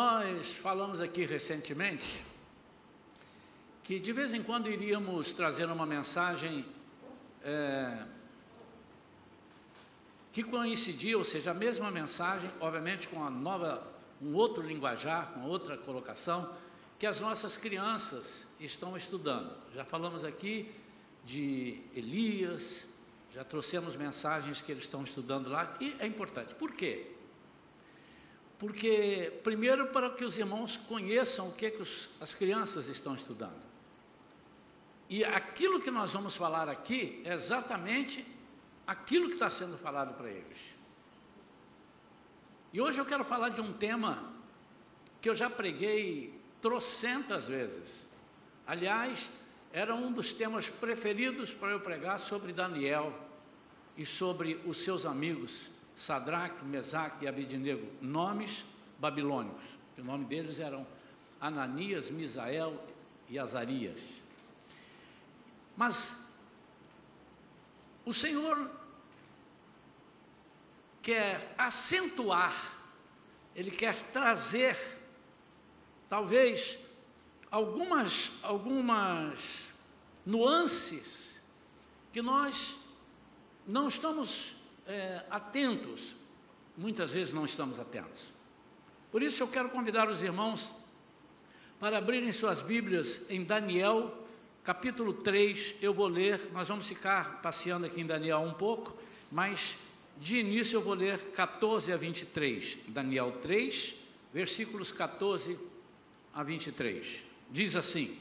Nós 0.00 0.52
falamos 0.52 1.00
aqui 1.00 1.24
recentemente 1.24 2.24
que 3.82 3.98
de 3.98 4.12
vez 4.12 4.32
em 4.32 4.40
quando 4.40 4.70
iríamos 4.70 5.34
trazer 5.34 5.64
uma 5.64 5.84
mensagem 5.84 6.64
é, 7.42 8.04
que 10.32 10.44
coincidia, 10.44 11.18
ou 11.18 11.24
seja, 11.24 11.50
a 11.50 11.54
mesma 11.54 11.90
mensagem, 11.90 12.48
obviamente 12.60 13.08
com 13.08 13.24
a 13.24 13.28
nova, 13.28 13.84
um 14.22 14.34
outro 14.34 14.64
linguajar, 14.64 15.32
com 15.32 15.40
outra 15.40 15.76
colocação, 15.76 16.48
que 16.96 17.04
as 17.04 17.18
nossas 17.18 17.56
crianças 17.56 18.46
estão 18.60 18.96
estudando. 18.96 19.52
Já 19.74 19.84
falamos 19.84 20.24
aqui 20.24 20.72
de 21.24 21.82
Elias, 21.92 22.86
já 23.34 23.42
trouxemos 23.42 23.96
mensagens 23.96 24.60
que 24.60 24.70
eles 24.70 24.84
estão 24.84 25.02
estudando 25.02 25.50
lá, 25.50 25.76
e 25.80 25.96
é 25.98 26.06
importante. 26.06 26.54
Por 26.54 26.70
quê? 26.70 27.17
Porque, 28.58 29.40
primeiro, 29.44 29.86
para 29.88 30.10
que 30.10 30.24
os 30.24 30.36
irmãos 30.36 30.76
conheçam 30.76 31.48
o 31.48 31.52
que, 31.52 31.70
que 31.70 31.82
os, 31.82 32.10
as 32.20 32.34
crianças 32.34 32.88
estão 32.88 33.14
estudando. 33.14 33.68
E 35.08 35.24
aquilo 35.24 35.80
que 35.80 35.90
nós 35.90 36.12
vamos 36.12 36.34
falar 36.34 36.68
aqui 36.68 37.22
é 37.24 37.34
exatamente 37.34 38.26
aquilo 38.86 39.28
que 39.28 39.34
está 39.34 39.48
sendo 39.48 39.78
falado 39.78 40.14
para 40.14 40.30
eles. 40.30 40.58
E 42.72 42.80
hoje 42.80 42.98
eu 42.98 43.06
quero 43.06 43.24
falar 43.24 43.50
de 43.50 43.60
um 43.60 43.72
tema 43.72 44.32
que 45.20 45.30
eu 45.30 45.36
já 45.36 45.48
preguei 45.48 46.38
trocentas 46.60 47.46
vezes. 47.46 48.06
Aliás, 48.66 49.30
era 49.72 49.94
um 49.94 50.12
dos 50.12 50.32
temas 50.32 50.68
preferidos 50.68 51.54
para 51.54 51.70
eu 51.70 51.80
pregar 51.80 52.18
sobre 52.18 52.52
Daniel 52.52 53.14
e 53.96 54.04
sobre 54.04 54.60
os 54.66 54.78
seus 54.78 55.06
amigos 55.06 55.70
Sadraque, 55.98 56.64
Mesaque 56.64 57.24
e 57.24 57.28
Abednego, 57.28 57.90
nomes 58.00 58.64
babilônicos. 59.00 59.64
O 59.98 60.04
nome 60.04 60.24
deles 60.26 60.60
eram 60.60 60.86
Ananias, 61.40 62.08
Misael 62.08 62.80
e 63.28 63.36
Azarias. 63.36 63.98
Mas 65.76 66.24
o 68.06 68.14
Senhor 68.14 68.70
quer 71.02 71.52
acentuar, 71.58 72.54
Ele 73.56 73.72
quer 73.72 74.00
trazer, 74.12 74.76
talvez, 76.08 76.78
algumas, 77.50 78.30
algumas 78.40 79.66
nuances 80.24 81.40
que 82.12 82.22
nós 82.22 82.78
não 83.66 83.88
estamos 83.88 84.57
é, 84.88 85.22
atentos, 85.30 86.16
muitas 86.76 87.12
vezes 87.12 87.34
não 87.34 87.44
estamos 87.44 87.78
atentos. 87.78 88.32
Por 89.12 89.22
isso 89.22 89.42
eu 89.42 89.48
quero 89.48 89.68
convidar 89.68 90.08
os 90.08 90.22
irmãos 90.22 90.74
para 91.78 91.98
abrirem 91.98 92.32
suas 92.32 92.60
Bíblias 92.62 93.20
em 93.28 93.44
Daniel, 93.44 94.26
capítulo 94.64 95.12
3. 95.12 95.76
Eu 95.80 95.92
vou 95.92 96.08
ler, 96.08 96.50
nós 96.52 96.68
vamos 96.68 96.88
ficar 96.88 97.40
passeando 97.42 97.86
aqui 97.86 98.00
em 98.00 98.06
Daniel 98.06 98.40
um 98.40 98.54
pouco, 98.54 98.96
mas 99.30 99.76
de 100.20 100.38
início 100.38 100.76
eu 100.76 100.80
vou 100.80 100.94
ler 100.94 101.18
14 101.32 101.92
a 101.92 101.96
23. 101.96 102.78
Daniel 102.88 103.32
3, 103.42 103.94
versículos 104.32 104.90
14 104.90 105.58
a 106.34 106.42
23. 106.42 107.24
Diz 107.50 107.76
assim: 107.76 108.18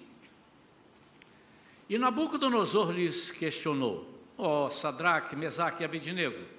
E 1.90 1.98
Nabucodonosor 1.98 2.92
lhes 2.92 3.32
questionou: 3.32 4.08
Ó 4.38 4.68
oh, 4.68 4.70
Sadraque, 4.70 5.36
Mesaque 5.36 5.82
e 5.82 5.86
Abednego, 5.86 6.57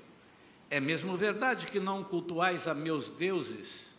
é 0.70 0.80
mesmo 0.80 1.16
verdade 1.16 1.66
que 1.66 1.80
não 1.80 2.04
cultuais 2.04 2.66
a 2.66 2.74
meus 2.74 3.10
deuses, 3.10 3.96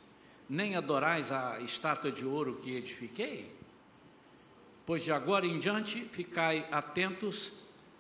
nem 0.50 0.76
adorais 0.76 1.32
a 1.32 1.60
estátua 1.62 2.12
de 2.12 2.26
ouro 2.26 2.60
que 2.62 2.76
edifiquei? 2.76 3.52
Pois 4.86 5.04
de 5.04 5.12
agora 5.12 5.46
em 5.46 5.60
diante 5.60 6.02
ficai 6.12 6.68
atentos 6.72 7.52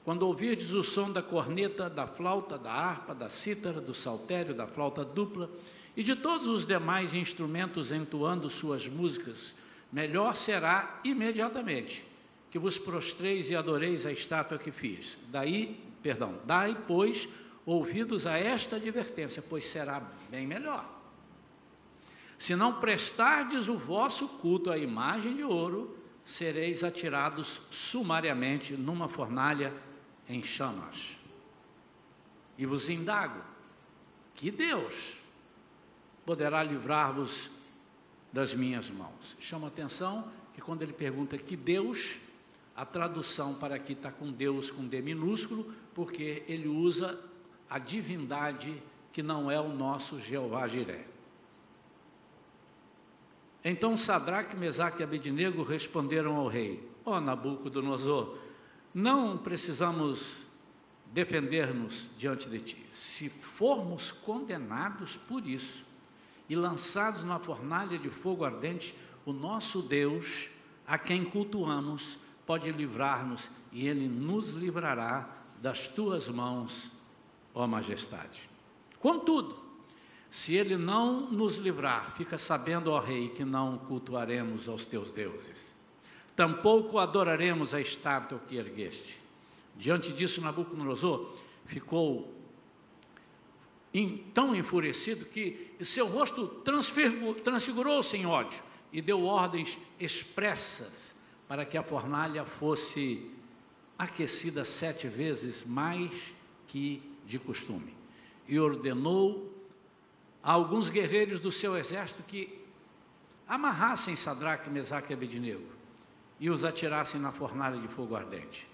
quando 0.03 0.23
ouvirdes 0.23 0.71
o 0.71 0.83
som 0.83 1.11
da 1.11 1.21
corneta, 1.21 1.89
da 1.89 2.07
flauta, 2.07 2.57
da 2.57 2.71
harpa, 2.71 3.13
da 3.13 3.29
cítara, 3.29 3.79
do 3.79 3.93
saltério, 3.93 4.55
da 4.55 4.65
flauta 4.65 5.05
dupla 5.05 5.49
e 5.95 6.01
de 6.01 6.15
todos 6.15 6.47
os 6.47 6.65
demais 6.65 7.13
instrumentos 7.13 7.91
entoando 7.91 8.49
suas 8.49 8.87
músicas, 8.87 9.53
melhor 9.91 10.35
será 10.35 10.99
imediatamente 11.03 12.05
que 12.49 12.57
vos 12.57 12.77
prostreis 12.79 13.49
e 13.49 13.55
adoreis 13.55 14.05
a 14.05 14.11
estátua 14.11 14.57
que 14.57 14.71
fiz. 14.71 15.17
Daí, 15.27 15.79
perdão, 16.01 16.39
dai, 16.45 16.75
pois, 16.87 17.27
ouvidos 17.65 18.25
a 18.25 18.37
esta 18.37 18.77
advertência, 18.77 19.43
pois 19.47 19.65
será 19.65 20.01
bem 20.29 20.47
melhor. 20.47 20.87
Se 22.37 22.55
não 22.55 22.79
prestardes 22.79 23.67
o 23.67 23.77
vosso 23.77 24.27
culto 24.27 24.71
à 24.71 24.77
imagem 24.77 25.35
de 25.35 25.43
ouro, 25.43 25.97
sereis 26.23 26.83
atirados 26.83 27.61
sumariamente 27.69 28.73
numa 28.73 29.09
fornalha 29.09 29.73
em 30.27 30.41
chamas. 30.41 31.17
E 32.57 32.65
vos 32.65 32.87
indago: 32.87 33.41
que 34.35 34.49
Deus 34.49 35.17
poderá 36.25 36.63
livrar-vos 36.63 37.51
das 38.31 38.53
minhas 38.53 38.89
mãos? 38.89 39.35
Chama 39.39 39.67
atenção 39.67 40.31
que 40.53 40.61
quando 40.61 40.81
ele 40.81 40.93
pergunta 40.93 41.37
que 41.37 41.57
Deus, 41.57 42.17
a 42.75 42.85
tradução 42.85 43.53
para 43.55 43.75
aqui 43.75 43.93
está 43.93 44.11
com 44.11 44.31
Deus 44.31 44.71
com 44.71 44.87
D 44.87 45.01
minúsculo, 45.01 45.73
porque 45.93 46.43
ele 46.47 46.67
usa 46.67 47.19
a 47.69 47.77
divindade 47.77 48.81
que 49.11 49.21
não 49.21 49.49
é 49.51 49.59
o 49.59 49.69
nosso 49.69 50.19
Jeová 50.19 50.67
Jiré. 50.67 51.05
Então 53.63 53.97
Sadraque, 53.97 54.55
Mesaque 54.55 55.01
e 55.01 55.03
Abednego 55.03 55.63
responderam 55.63 56.35
ao 56.37 56.47
rei: 56.47 56.89
Ó 57.05 57.17
oh, 57.17 57.21
Nabucodonosor, 57.21 58.37
não 58.93 59.37
precisamos 59.37 60.47
defender-nos 61.07 62.09
diante 62.17 62.47
de 62.49 62.59
ti. 62.59 62.85
Se 62.91 63.29
formos 63.29 64.11
condenados 64.11 65.17
por 65.17 65.45
isso 65.45 65.85
e 66.47 66.55
lançados 66.55 67.23
na 67.23 67.39
fornalha 67.39 67.97
de 67.97 68.09
fogo 68.09 68.45
ardente, 68.45 68.95
o 69.25 69.33
nosso 69.33 69.81
Deus, 69.81 70.49
a 70.87 70.97
quem 70.97 71.25
cultuamos, 71.25 72.17
pode 72.45 72.71
livrar-nos 72.71 73.51
e 73.71 73.87
ele 73.87 74.07
nos 74.07 74.49
livrará 74.49 75.29
das 75.61 75.87
tuas 75.87 76.29
mãos 76.29 76.91
ó 77.59 77.67
majestade. 77.67 78.49
Contudo, 78.99 79.57
se 80.31 80.55
ele 80.55 80.77
não 80.77 81.29
nos 81.29 81.57
livrar, 81.57 82.15
fica 82.15 82.37
sabendo, 82.37 82.91
ó 82.91 82.99
rei, 82.99 83.29
que 83.29 83.43
não 83.43 83.77
cultuaremos 83.77 84.67
aos 84.67 84.85
teus 84.85 85.11
deuses. 85.11 85.75
Tampouco 86.35 86.99
adoraremos 86.99 87.73
a 87.73 87.81
estátua 87.81 88.39
que 88.47 88.55
ergueste. 88.55 89.19
Diante 89.75 90.11
disso, 90.13 90.41
Nabucodonosor 90.41 91.35
ficou 91.65 92.33
tão 94.33 94.55
enfurecido 94.55 95.25
que 95.25 95.75
seu 95.81 96.07
rosto 96.07 96.47
transfigurou-se 97.43 98.15
em 98.15 98.25
ódio 98.25 98.61
e 98.93 99.01
deu 99.01 99.25
ordens 99.25 99.77
expressas 99.99 101.13
para 101.47 101.65
que 101.65 101.77
a 101.77 101.83
fornalha 101.83 102.45
fosse 102.45 103.29
aquecida 103.97 104.63
sete 104.63 105.07
vezes 105.07 105.65
mais 105.65 106.11
que 106.67 107.08
de 107.29 107.37
costume, 107.37 107.95
e 108.47 108.59
ordenou 108.59 109.53
a 110.41 110.51
alguns 110.51 110.89
guerreiros 110.89 111.39
do 111.39 111.51
seu 111.51 111.77
exército 111.77 112.23
que 112.23 112.59
amarrassem 113.47 114.15
Sadraque, 114.15 114.69
Mesaque 114.69 115.11
e 115.11 115.13
Abednego 115.13 115.67
e 116.39 116.49
os 116.49 116.63
atirassem 116.63 117.21
na 117.21 117.31
fornalha 117.31 117.79
de 117.79 117.87
fogo 117.87 118.15
ardente. 118.15 118.67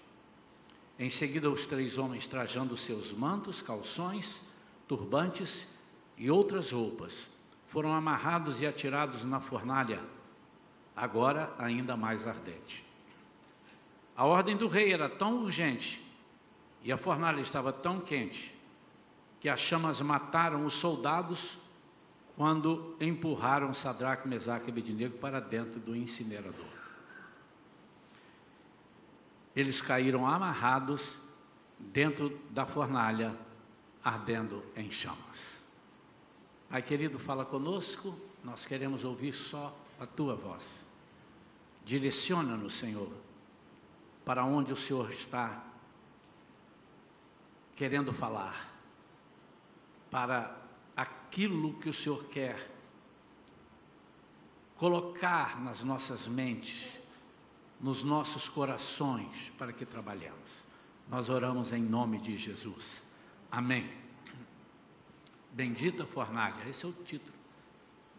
Em 0.98 1.10
seguida, 1.10 1.50
os 1.50 1.66
três 1.66 1.98
homens, 1.98 2.26
trajando 2.26 2.76
seus 2.76 3.12
mantos, 3.12 3.60
calções, 3.60 4.40
turbantes 4.88 5.66
e 6.16 6.30
outras 6.30 6.70
roupas, 6.70 7.28
foram 7.66 7.92
amarrados 7.92 8.62
e 8.62 8.66
atirados 8.66 9.22
na 9.24 9.38
fornalha, 9.38 10.00
agora 10.94 11.52
ainda 11.58 11.94
mais 11.94 12.26
ardente. 12.26 12.86
A 14.16 14.24
ordem 14.24 14.56
do 14.56 14.66
rei 14.66 14.94
era 14.94 15.10
tão 15.10 15.42
urgente 15.42 16.02
e 16.82 16.90
a 16.90 16.96
fornalha 16.96 17.42
estava 17.42 17.70
tão 17.70 18.00
quente 18.00 18.55
que 19.46 19.50
as 19.50 19.60
chamas 19.60 20.00
mataram 20.00 20.66
os 20.66 20.74
soldados 20.74 21.56
quando 22.34 22.96
empurraram 23.00 23.72
Sadraque, 23.72 24.26
Mesaque 24.26 24.66
e 24.66 24.72
Abednego 24.72 25.18
para 25.18 25.38
dentro 25.38 25.78
do 25.78 25.94
incinerador. 25.94 26.66
Eles 29.54 29.80
caíram 29.80 30.26
amarrados 30.26 31.16
dentro 31.78 32.40
da 32.50 32.66
fornalha, 32.66 33.36
ardendo 34.02 34.64
em 34.74 34.90
chamas. 34.90 35.60
Pai 36.68 36.82
querido, 36.82 37.16
fala 37.16 37.44
conosco, 37.44 38.18
nós 38.42 38.66
queremos 38.66 39.04
ouvir 39.04 39.32
só 39.32 39.78
a 40.00 40.06
tua 40.06 40.34
voz. 40.34 40.84
Direciona-nos, 41.84 42.74
Senhor, 42.74 43.12
para 44.24 44.44
onde 44.44 44.72
o 44.72 44.76
Senhor 44.76 45.08
está 45.08 45.62
querendo 47.76 48.12
falar 48.12 48.74
para 50.10 50.56
aquilo 50.96 51.74
que 51.74 51.88
o 51.88 51.94
Senhor 51.94 52.24
quer 52.26 52.70
colocar 54.76 55.60
nas 55.60 55.82
nossas 55.82 56.26
mentes, 56.26 56.98
nos 57.80 58.04
nossos 58.04 58.48
corações, 58.48 59.52
para 59.58 59.72
que 59.72 59.84
trabalhemos. 59.84 60.64
Nós 61.08 61.28
oramos 61.28 61.72
em 61.72 61.82
nome 61.82 62.18
de 62.18 62.36
Jesus. 62.36 63.04
Amém. 63.50 63.90
Bendita 65.52 66.04
fornalha, 66.04 66.68
esse 66.68 66.84
é 66.84 66.88
o 66.88 66.92
título. 66.92 67.34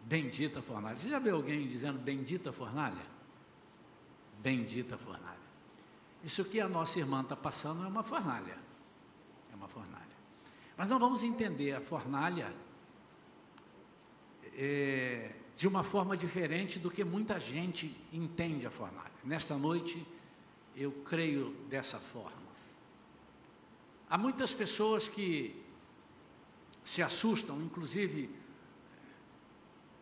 Bendita 0.04 0.62
fornalha. 0.62 0.96
Você 0.96 1.08
já 1.08 1.18
viu 1.18 1.36
alguém 1.36 1.68
dizendo 1.68 1.98
bendita 1.98 2.52
fornalha? 2.52 3.06
Bendita 4.40 4.96
fornalha. 4.96 5.38
Isso 6.24 6.44
que 6.44 6.60
a 6.60 6.68
nossa 6.68 6.98
irmã 6.98 7.20
está 7.20 7.36
passando 7.36 7.84
é 7.84 7.86
uma 7.86 8.02
fornalha. 8.02 8.58
É 9.52 9.54
uma 9.54 9.68
fornalha. 9.68 10.07
Mas 10.78 10.88
nós 10.88 11.00
vamos 11.00 11.24
entender 11.24 11.72
a 11.74 11.80
fornalha 11.80 12.54
é, 14.54 15.32
de 15.56 15.66
uma 15.66 15.82
forma 15.82 16.16
diferente 16.16 16.78
do 16.78 16.88
que 16.88 17.02
muita 17.02 17.40
gente 17.40 17.92
entende 18.12 18.64
a 18.64 18.70
fornalha. 18.70 19.10
Nesta 19.24 19.56
noite, 19.56 20.06
eu 20.76 20.92
creio 21.04 21.50
dessa 21.68 21.98
forma. 21.98 22.48
Há 24.08 24.16
muitas 24.16 24.54
pessoas 24.54 25.08
que 25.08 25.60
se 26.84 27.02
assustam, 27.02 27.60
inclusive 27.60 28.30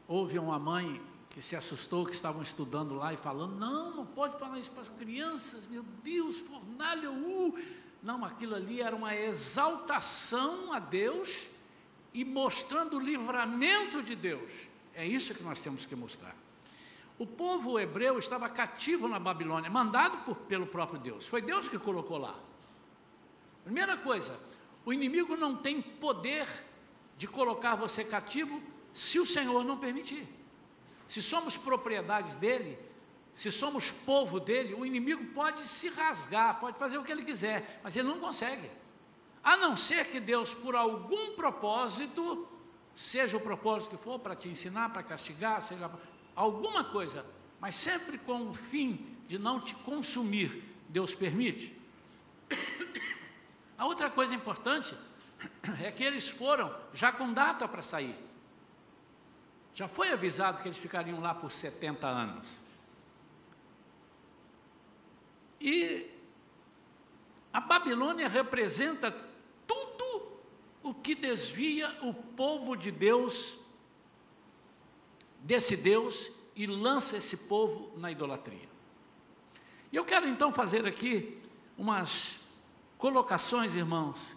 houve 0.06 0.38
uma 0.38 0.58
mãe 0.58 1.00
que 1.31 1.40
se 1.40 1.56
assustou, 1.56 2.05
que 2.05 2.12
estavam 2.12 2.43
estudando 2.43 2.94
lá 2.94 3.14
e 3.14 3.17
falando, 3.17 3.56
não, 3.56 3.96
não 3.96 4.06
pode 4.06 4.38
falar 4.38 4.58
isso 4.58 4.70
para 4.70 4.82
as 4.82 4.90
crianças, 4.90 5.67
meu 5.67 5.82
Deus, 6.05 6.38
fornalha, 6.38 7.11
uh. 7.11 7.58
Não, 8.02 8.25
aquilo 8.25 8.54
ali 8.54 8.81
era 8.81 8.94
uma 8.94 9.14
exaltação 9.14 10.72
a 10.72 10.78
Deus 10.78 11.46
e 12.14 12.25
mostrando 12.25 12.96
o 12.96 13.00
livramento 13.00 14.02
de 14.02 14.14
Deus. 14.14 14.50
É 14.94 15.06
isso 15.06 15.34
que 15.34 15.43
nós 15.43 15.60
temos 15.60 15.84
que 15.84 15.94
mostrar. 15.94 16.34
O 17.19 17.26
povo 17.26 17.78
hebreu 17.78 18.19
estava 18.19 18.48
cativo 18.48 19.08
na 19.08 19.19
Babilônia, 19.19 19.70
mandado 19.70 20.19
por, 20.25 20.37
pelo 20.37 20.66
próprio 20.66 20.98
Deus. 20.98 21.26
Foi 21.26 21.40
Deus 21.40 21.69
que 21.69 21.78
colocou 21.78 22.19
lá. 22.19 22.34
Primeira 23.64 23.96
coisa, 23.96 24.38
o 24.84 24.93
inimigo 24.93 25.37
não 25.37 25.56
tem 25.56 25.81
poder 25.81 26.46
de 27.19 27.26
colocar 27.26 27.75
você 27.75 28.04
cativo 28.04 28.62
se 28.94 29.19
o 29.19 29.26
Senhor 29.26 29.64
não 29.64 29.76
permitir. 29.76 30.28
Se 31.08 31.22
somos 31.22 31.56
propriedades 31.56 32.34
dele, 32.37 32.78
se 33.36 33.52
somos 33.52 33.90
povo 33.90 34.40
dele, 34.40 34.72
o 34.72 34.86
inimigo 34.86 35.22
pode 35.26 35.68
se 35.68 35.90
rasgar, 35.90 36.58
pode 36.58 36.78
fazer 36.78 36.96
o 36.96 37.04
que 37.04 37.12
ele 37.12 37.22
quiser, 37.22 37.80
mas 37.84 37.94
ele 37.94 38.08
não 38.08 38.18
consegue. 38.18 38.70
A 39.44 39.58
não 39.58 39.76
ser 39.76 40.06
que 40.06 40.18
Deus, 40.18 40.54
por 40.54 40.74
algum 40.74 41.34
propósito, 41.34 42.48
seja 42.96 43.36
o 43.36 43.40
propósito 43.40 43.94
que 43.94 44.02
for, 44.02 44.18
para 44.18 44.34
te 44.34 44.48
ensinar, 44.48 44.88
para 44.88 45.02
castigar, 45.02 45.62
seja 45.62 45.90
alguma 46.34 46.82
coisa, 46.82 47.26
mas 47.60 47.74
sempre 47.74 48.16
com 48.16 48.48
o 48.48 48.54
fim 48.54 49.14
de 49.28 49.38
não 49.38 49.60
te 49.60 49.74
consumir, 49.74 50.64
Deus 50.88 51.14
permite. 51.14 51.78
A 53.76 53.84
outra 53.84 54.08
coisa 54.08 54.34
importante 54.34 54.96
é 55.84 55.92
que 55.92 56.02
eles 56.02 56.26
foram 56.26 56.74
já 56.94 57.12
com 57.12 57.34
data 57.34 57.68
para 57.68 57.82
sair. 57.82 58.16
Já 59.74 59.86
foi 59.86 60.10
avisado 60.10 60.62
que 60.62 60.68
eles 60.68 60.78
ficariam 60.78 61.20
lá 61.20 61.34
por 61.34 61.52
70 61.52 62.06
anos. 62.06 62.65
E 65.61 66.11
a 67.53 67.61
Babilônia 67.61 68.29
representa 68.29 69.11
tudo 69.67 70.41
o 70.82 70.93
que 70.94 71.14
desvia 71.14 71.97
o 72.03 72.12
povo 72.12 72.76
de 72.76 72.91
Deus 72.91 73.58
desse 75.41 75.76
Deus 75.76 76.31
e 76.55 76.67
lança 76.67 77.17
esse 77.17 77.37
povo 77.37 77.97
na 77.97 78.11
idolatria. 78.11 78.69
E 79.93 79.97
eu 79.97 80.05
quero 80.05 80.29
então 80.29 80.53
fazer 80.53 80.87
aqui 80.87 81.41
umas 81.79 82.41
colocações, 82.99 83.75
irmãos, 83.75 84.37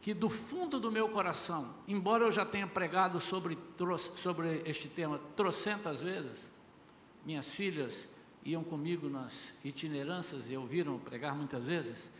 que 0.00 0.14
do 0.14 0.30
fundo 0.30 0.80
do 0.80 0.90
meu 0.90 1.08
coração, 1.08 1.74
embora 1.86 2.24
eu 2.24 2.32
já 2.32 2.44
tenha 2.44 2.66
pregado 2.66 3.20
sobre, 3.20 3.58
sobre 4.16 4.62
este 4.64 4.88
tema 4.88 5.20
trocentas 5.36 6.00
vezes, 6.00 6.50
minhas 7.24 7.48
filhas 7.48 8.08
iam 8.44 8.64
comigo 8.64 9.08
nas 9.08 9.54
itinerâncias 9.64 10.50
e 10.50 10.56
ouviram 10.56 10.98
pregar 10.98 11.34
muitas 11.34 11.64
vezes, 11.64 12.10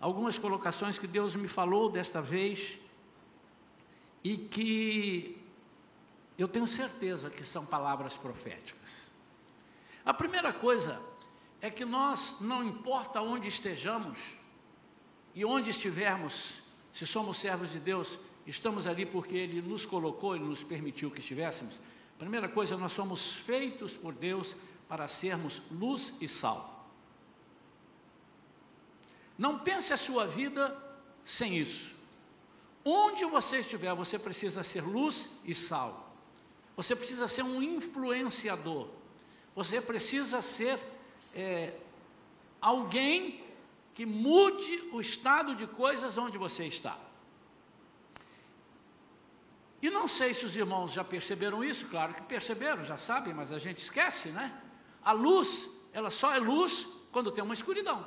algumas 0.00 0.38
colocações 0.38 0.98
que 0.98 1.06
Deus 1.06 1.34
me 1.34 1.48
falou 1.48 1.90
desta 1.90 2.22
vez 2.22 2.78
e 4.22 4.36
que 4.36 5.38
eu 6.38 6.46
tenho 6.46 6.66
certeza 6.66 7.30
que 7.30 7.44
são 7.44 7.64
palavras 7.64 8.16
proféticas. 8.16 9.10
A 10.04 10.14
primeira 10.14 10.52
coisa 10.52 11.00
é 11.60 11.70
que 11.70 11.84
nós, 11.84 12.36
não 12.40 12.62
importa 12.62 13.20
onde 13.20 13.48
estejamos, 13.48 14.18
e 15.36 15.44
onde 15.44 15.68
estivermos, 15.68 16.62
se 16.94 17.06
somos 17.06 17.36
servos 17.36 17.70
de 17.70 17.78
Deus, 17.78 18.18
estamos 18.46 18.86
ali 18.86 19.04
porque 19.04 19.36
Ele 19.36 19.60
nos 19.60 19.84
colocou 19.84 20.34
e 20.34 20.38
nos 20.38 20.64
permitiu 20.64 21.10
que 21.10 21.20
estivéssemos. 21.20 21.78
Primeira 22.18 22.48
coisa, 22.48 22.74
nós 22.74 22.92
somos 22.92 23.34
feitos 23.34 23.98
por 23.98 24.14
Deus 24.14 24.56
para 24.88 25.08
sermos 25.08 25.62
luz 25.70 26.14
e 26.20 26.28
sal. 26.28 26.86
Não 29.38 29.58
pense 29.58 29.92
a 29.92 29.96
sua 29.96 30.26
vida 30.26 30.76
sem 31.24 31.58
isso. 31.58 31.94
Onde 32.84 33.24
você 33.24 33.58
estiver, 33.58 33.94
você 33.94 34.18
precisa 34.18 34.62
ser 34.62 34.82
luz 34.82 35.28
e 35.44 35.54
sal. 35.54 36.14
Você 36.76 36.94
precisa 36.94 37.26
ser 37.26 37.42
um 37.42 37.60
influenciador. 37.62 38.88
Você 39.54 39.80
precisa 39.80 40.40
ser 40.40 40.78
é, 41.34 41.72
alguém 42.60 43.44
que 43.94 44.06
mude 44.06 44.88
o 44.92 45.00
estado 45.00 45.54
de 45.54 45.66
coisas 45.66 46.16
onde 46.16 46.38
você 46.38 46.66
está. 46.66 46.98
E 49.80 49.90
não 49.90 50.06
sei 50.06 50.32
se 50.32 50.44
os 50.44 50.54
irmãos 50.56 50.92
já 50.92 51.04
perceberam 51.04 51.62
isso, 51.62 51.86
claro 51.86 52.14
que 52.14 52.22
perceberam, 52.22 52.84
já 52.84 52.96
sabem, 52.96 53.34
mas 53.34 53.52
a 53.52 53.58
gente 53.58 53.78
esquece, 53.78 54.28
né? 54.28 54.52
A 55.06 55.12
luz, 55.12 55.70
ela 55.92 56.10
só 56.10 56.34
é 56.34 56.38
luz 56.40 56.84
quando 57.12 57.30
tem 57.30 57.44
uma 57.44 57.54
escuridão. 57.54 58.04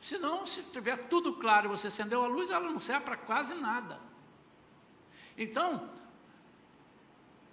Senão, 0.00 0.46
se 0.46 0.62
tiver 0.62 0.96
tudo 1.08 1.34
claro 1.34 1.66
e 1.66 1.68
você 1.68 1.88
acendeu 1.88 2.24
a 2.24 2.26
luz, 2.26 2.50
ela 2.50 2.70
não 2.70 2.80
serve 2.80 3.04
para 3.04 3.16
quase 3.18 3.52
nada. 3.52 4.00
Então, 5.36 5.90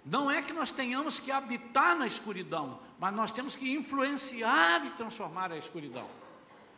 não 0.02 0.30
é 0.30 0.40
que 0.40 0.54
nós 0.54 0.70
tenhamos 0.70 1.20
que 1.20 1.30
habitar 1.30 1.94
na 1.94 2.06
escuridão, 2.06 2.80
mas 2.98 3.12
nós 3.12 3.30
temos 3.30 3.54
que 3.54 3.70
influenciar 3.74 4.86
e 4.86 4.90
transformar 4.92 5.52
a 5.52 5.58
escuridão. 5.58 6.08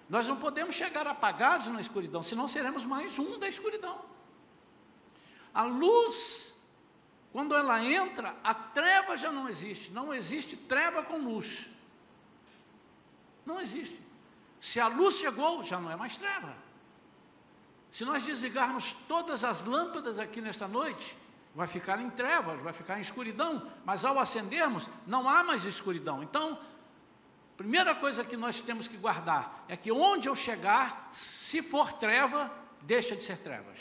Nós 0.08 0.26
não 0.26 0.36
podemos 0.36 0.74
chegar 0.74 1.06
apagados 1.06 1.68
na 1.68 1.80
escuridão, 1.80 2.24
senão 2.24 2.48
seremos 2.48 2.84
mais 2.84 3.16
um 3.20 3.38
da 3.38 3.46
escuridão. 3.46 4.00
A 5.54 5.62
luz, 5.62 6.47
quando 7.32 7.54
ela 7.54 7.82
entra, 7.84 8.34
a 8.42 8.54
treva 8.54 9.16
já 9.16 9.30
não 9.30 9.48
existe. 9.48 9.92
Não 9.92 10.12
existe 10.12 10.56
treva 10.56 11.02
com 11.02 11.18
luz. 11.18 11.68
Não 13.44 13.60
existe. 13.60 14.00
Se 14.60 14.80
a 14.80 14.88
luz 14.88 15.16
chegou, 15.16 15.62
já 15.62 15.78
não 15.78 15.90
é 15.90 15.96
mais 15.96 16.18
treva. 16.18 16.54
Se 17.90 18.04
nós 18.04 18.22
desligarmos 18.22 18.92
todas 19.06 19.44
as 19.44 19.64
lâmpadas 19.64 20.18
aqui 20.18 20.40
nesta 20.40 20.68
noite, 20.68 21.16
vai 21.54 21.66
ficar 21.66 22.00
em 22.00 22.10
trevas, 22.10 22.60
vai 22.60 22.72
ficar 22.72 22.98
em 22.98 23.02
escuridão, 23.02 23.70
mas 23.84 24.04
ao 24.04 24.18
acendermos, 24.18 24.88
não 25.06 25.28
há 25.28 25.42
mais 25.42 25.64
escuridão. 25.64 26.22
Então, 26.22 26.58
Primeira 27.58 27.92
coisa 27.92 28.24
que 28.24 28.36
nós 28.36 28.60
temos 28.60 28.86
que 28.86 28.96
guardar 28.96 29.64
é 29.66 29.76
que 29.76 29.90
onde 29.90 30.28
eu 30.28 30.36
chegar, 30.36 31.10
se 31.12 31.60
for 31.60 31.92
treva, 31.92 32.48
deixa 32.82 33.16
de 33.16 33.22
ser 33.24 33.36
trevas. 33.38 33.76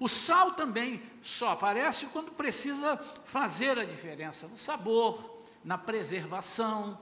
O 0.00 0.08
sal 0.08 0.52
também 0.52 1.02
só 1.22 1.50
aparece 1.50 2.06
quando 2.06 2.30
precisa 2.30 2.96
fazer 3.24 3.78
a 3.78 3.84
diferença 3.84 4.46
no 4.46 4.56
sabor, 4.56 5.42
na 5.64 5.76
preservação. 5.76 6.98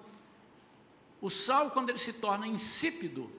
O 1.21 1.29
sal, 1.29 1.71
quando 1.71 1.91
ele 1.91 1.99
se 1.99 2.13
torna 2.15 2.47
insípido, 2.47 3.31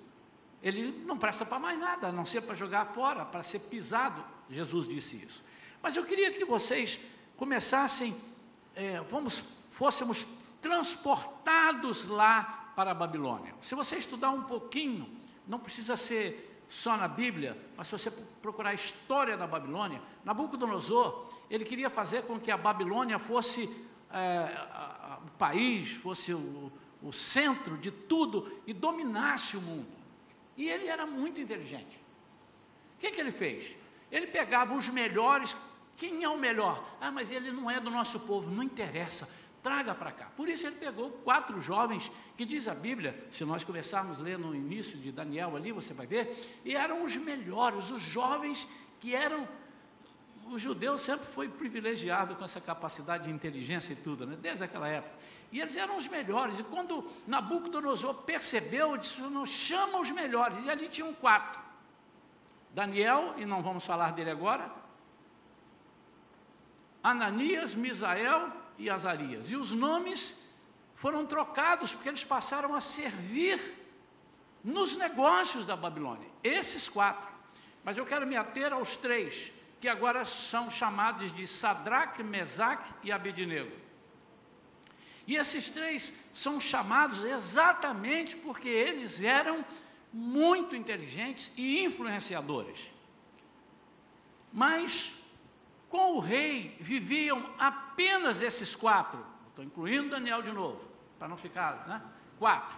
ele 0.61 1.03
não 1.05 1.17
presta 1.17 1.45
para 1.45 1.59
mais 1.59 1.79
nada, 1.79 2.07
a 2.07 2.11
não 2.11 2.25
ser 2.25 2.41
para 2.41 2.55
jogar 2.55 2.87
fora, 2.87 3.25
para 3.25 3.43
ser 3.43 3.59
pisado. 3.59 4.23
Jesus 4.49 4.87
disse 4.87 5.15
isso. 5.15 5.43
Mas 5.81 5.95
eu 5.95 6.03
queria 6.03 6.31
que 6.31 6.45
vocês 6.45 6.99
começassem, 7.35 8.15
é, 8.75 8.99
vamos, 9.09 9.43
fôssemos 9.71 10.27
transportados 10.61 12.05
lá 12.05 12.71
para 12.75 12.91
a 12.91 12.93
Babilônia. 12.93 13.55
Se 13.61 13.73
você 13.73 13.95
estudar 13.95 14.31
um 14.31 14.43
pouquinho, 14.43 15.09
não 15.47 15.59
precisa 15.59 15.95
ser 15.95 16.56
só 16.69 16.97
na 16.97 17.07
Bíblia, 17.07 17.57
mas 17.77 17.87
se 17.87 17.93
você 17.93 18.11
procurar 18.41 18.71
a 18.71 18.73
história 18.73 19.37
da 19.37 19.47
Babilônia, 19.47 20.01
Nabucodonosor, 20.25 21.29
ele 21.49 21.63
queria 21.63 21.89
fazer 21.89 22.23
com 22.23 22.39
que 22.39 22.51
a 22.51 22.57
Babilônia 22.57 23.17
fosse 23.17 23.69
é, 24.11 24.17
a, 24.17 25.13
a, 25.13 25.25
o 25.25 25.31
país, 25.37 25.91
fosse 25.91 26.33
o, 26.33 26.71
o 27.01 27.13
centro 27.13 27.77
de 27.77 27.91
tudo 27.91 28.61
e 28.67 28.73
dominasse 28.73 29.55
o 29.55 29.61
mundo. 29.61 29.87
E 30.57 30.69
ele 30.69 30.87
era 30.87 31.05
muito 31.05 31.39
inteligente. 31.39 32.01
O 32.95 32.99
que, 32.99 33.11
que 33.11 33.21
ele 33.21 33.31
fez? 33.31 33.75
Ele 34.11 34.27
pegava 34.27 34.73
os 34.73 34.89
melhores 34.89 35.55
Quem 35.97 36.23
é 36.23 36.29
o 36.29 36.37
melhor? 36.37 36.83
Ah, 37.01 37.11
mas 37.11 37.31
ele 37.31 37.51
não 37.51 37.69
é 37.69 37.79
do 37.79 37.89
nosso 37.89 38.19
povo, 38.19 38.51
não 38.51 38.61
interessa. 38.61 39.27
Traga 39.63 39.93
para 39.93 40.11
cá. 40.11 40.31
Por 40.35 40.47
isso 40.47 40.65
ele 40.65 40.75
pegou 40.75 41.09
quatro 41.09 41.59
jovens, 41.59 42.11
que 42.37 42.45
diz 42.45 42.67
a 42.67 42.75
Bíblia, 42.75 43.27
se 43.31 43.43
nós 43.43 43.63
começarmos 43.63 44.19
a 44.19 44.23
ler 44.23 44.37
no 44.37 44.55
início 44.55 44.97
de 44.97 45.11
Daniel 45.11 45.55
ali, 45.55 45.71
você 45.71 45.93
vai 45.93 46.07
ver, 46.07 46.61
e 46.63 46.75
eram 46.75 47.03
os 47.03 47.17
melhores, 47.17 47.89
os 47.89 48.01
jovens 48.01 48.67
que 48.99 49.13
eram 49.13 49.47
o 50.49 50.57
judeu 50.57 50.97
sempre 50.97 51.25
foi 51.27 51.49
privilegiado 51.49 52.35
com 52.35 52.43
essa 52.43 52.61
capacidade 52.61 53.25
de 53.25 53.29
inteligência 53.29 53.91
e 53.91 53.95
tudo, 53.97 54.25
né? 54.25 54.37
desde 54.41 54.63
aquela 54.63 54.87
época. 54.87 55.13
E 55.51 55.59
eles 55.59 55.75
eram 55.75 55.97
os 55.97 56.07
melhores. 56.07 56.59
E 56.59 56.63
quando 56.63 57.09
Nabucodonosor 57.25 58.13
percebeu, 58.23 58.97
disse: 58.97 59.19
não, 59.21 59.45
chama 59.45 59.99
os 59.99 60.11
melhores. 60.11 60.57
E 60.65 60.69
ali 60.69 60.87
tinham 60.87 61.13
quatro: 61.13 61.61
Daniel, 62.73 63.33
e 63.37 63.45
não 63.45 63.61
vamos 63.61 63.85
falar 63.85 64.11
dele 64.11 64.29
agora, 64.29 64.71
Ananias, 67.03 67.75
Misael 67.75 68.51
e 68.77 68.89
Azarias. 68.89 69.49
E 69.49 69.55
os 69.55 69.71
nomes 69.71 70.35
foram 70.95 71.25
trocados 71.25 71.93
porque 71.93 72.09
eles 72.09 72.23
passaram 72.23 72.73
a 72.75 72.81
servir 72.81 73.59
nos 74.63 74.95
negócios 74.95 75.65
da 75.65 75.75
Babilônia. 75.75 76.27
Esses 76.43 76.89
quatro. 76.89 77.29
Mas 77.83 77.97
eu 77.97 78.05
quero 78.05 78.27
me 78.27 78.35
ater 78.35 78.73
aos 78.73 78.97
três 78.97 79.51
que 79.79 79.87
agora 79.87 80.25
são 80.25 80.69
chamados 80.69 81.31
de 81.33 81.47
Sadraque, 81.47 82.23
Mesaque 82.23 82.91
e 83.03 83.11
Abednego. 83.11 83.71
E 85.27 85.35
esses 85.35 85.69
três 85.69 86.13
são 86.33 86.59
chamados 86.59 87.23
exatamente 87.23 88.35
porque 88.37 88.67
eles 88.67 89.21
eram 89.21 89.63
muito 90.11 90.75
inteligentes 90.75 91.51
e 91.55 91.83
influenciadores. 91.83 92.79
Mas 94.51 95.13
com 95.89 96.13
o 96.13 96.19
rei 96.19 96.75
viviam 96.79 97.53
apenas 97.59 97.86
esses 98.41 98.75
quatro. 98.75 99.25
Estou 99.49 99.63
incluindo 99.63 100.09
Daniel 100.09 100.41
de 100.41 100.51
novo, 100.51 100.79
para 101.17 101.27
não 101.27 101.37
ficar, 101.37 101.87
né? 101.87 102.01
Quatro. 102.37 102.77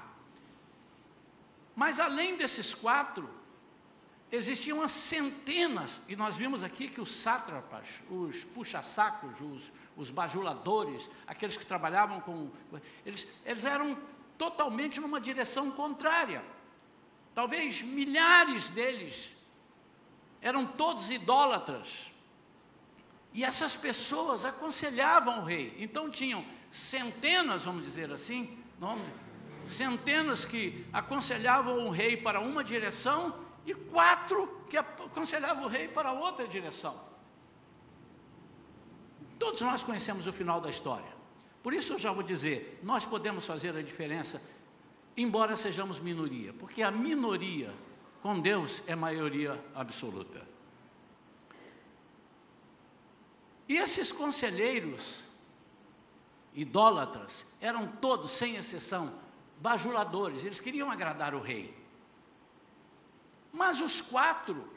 Mas 1.75 1.99
além 1.99 2.37
desses 2.37 2.73
quatro, 2.73 3.29
existiam 4.31 4.81
as 4.81 4.91
centenas, 4.91 6.01
e 6.07 6.15
nós 6.15 6.35
vimos 6.35 6.63
aqui 6.63 6.87
que 6.87 7.01
os 7.01 7.09
sátrapas, 7.09 7.87
os 8.09 8.43
puxa-sacos, 8.45 9.39
os, 9.41 9.71
os 9.97 10.09
bajuladores, 10.09 11.09
aqueles 11.25 11.57
que 11.57 11.65
trabalhavam 11.65 12.21
com. 12.21 12.49
Eles, 13.05 13.27
eles 13.45 13.65
eram 13.65 13.97
totalmente 14.37 14.99
numa 14.99 15.19
direção 15.19 15.71
contrária. 15.71 16.43
Talvez 17.33 17.81
milhares 17.81 18.69
deles 18.69 19.29
eram 20.41 20.65
todos 20.65 21.09
idólatras. 21.09 22.08
E 23.33 23.43
essas 23.43 23.77
pessoas 23.77 24.43
aconselhavam 24.43 25.41
o 25.41 25.43
rei. 25.43 25.75
Então 25.79 26.09
tinham 26.09 26.43
centenas, 26.71 27.63
vamos 27.63 27.83
dizer 27.83 28.11
assim, 28.11 28.57
centenas 29.65 30.45
que 30.45 30.85
aconselhavam 30.91 31.85
o 31.85 31.89
rei 31.89 32.17
para 32.17 32.39
uma 32.39 32.63
direção 32.63 33.35
e 33.65 33.73
quatro 33.73 34.65
que 34.69 34.77
aconselhavam 34.77 35.65
o 35.65 35.67
rei 35.67 35.87
para 35.87 36.11
outra 36.11 36.47
direção. 36.47 36.99
Todos 39.37 39.61
nós 39.61 39.83
conhecemos 39.83 40.27
o 40.27 40.33
final 40.33 40.59
da 40.59 40.69
história. 40.69 41.19
Por 41.61 41.73
isso 41.73 41.93
eu 41.93 41.99
já 41.99 42.11
vou 42.11 42.23
dizer, 42.23 42.79
nós 42.83 43.05
podemos 43.05 43.45
fazer 43.45 43.75
a 43.75 43.81
diferença, 43.81 44.41
embora 45.15 45.55
sejamos 45.55 45.99
minoria, 45.99 46.53
porque 46.53 46.81
a 46.81 46.89
minoria 46.89 47.73
com 48.21 48.39
Deus 48.39 48.81
é 48.87 48.95
maioria 48.95 49.61
absoluta. 49.75 50.48
E 53.69 53.77
esses 53.77 54.11
conselheiros 54.11 55.23
idólatras 56.55 57.45
eram 57.61 57.85
todos, 57.85 58.31
sem 58.31 58.55
exceção, 58.55 59.13
bajuladores, 59.59 60.43
eles 60.43 60.59
queriam 60.59 60.89
agradar 60.89 61.35
o 61.35 61.39
rei. 61.39 61.77
Mas 63.53 63.79
os 63.79 64.01
quatro, 64.01 64.67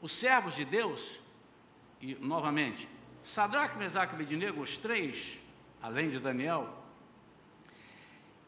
os 0.00 0.10
servos 0.10 0.56
de 0.56 0.64
Deus, 0.64 1.20
e 2.00 2.16
novamente, 2.16 2.88
Sadraque, 3.24 3.78
Mesaque 3.78 4.12
e 4.12 4.16
Abednego, 4.16 4.60
os 4.60 4.76
três, 4.76 5.40
além 5.80 6.10
de 6.10 6.18
Daniel, 6.18 6.82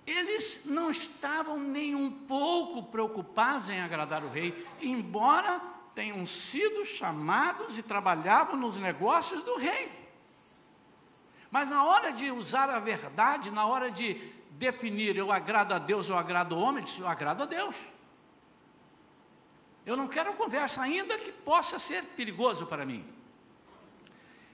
eles 0.04 0.62
não 0.64 0.90
estavam 0.90 1.56
nem 1.56 1.94
um 1.94 2.10
pouco 2.10 2.82
preocupados 2.82 3.68
em 3.68 3.80
agradar 3.80 4.24
o 4.24 4.28
rei, 4.28 4.66
embora 4.82 5.75
tenham 5.96 6.26
sido 6.26 6.84
chamados 6.84 7.78
e 7.78 7.82
trabalhavam 7.82 8.54
nos 8.54 8.76
negócios 8.76 9.42
do 9.42 9.56
rei. 9.56 9.90
Mas 11.50 11.70
na 11.70 11.84
hora 11.84 12.12
de 12.12 12.30
usar 12.30 12.68
a 12.68 12.78
verdade, 12.78 13.50
na 13.50 13.66
hora 13.66 13.90
de 13.90 14.12
definir 14.50 15.16
eu 15.16 15.32
agrado 15.32 15.72
a 15.72 15.78
Deus 15.78 16.10
ou 16.10 16.18
agrado 16.18 16.54
ao 16.54 16.60
homem, 16.60 16.84
eu 16.98 17.08
agrado 17.08 17.44
a 17.44 17.46
Deus. 17.46 17.76
Eu 19.86 19.96
não 19.96 20.06
quero 20.06 20.34
conversa, 20.34 20.82
ainda 20.82 21.16
que 21.16 21.32
possa 21.32 21.78
ser 21.78 22.04
perigoso 22.04 22.66
para 22.66 22.84
mim. 22.84 23.02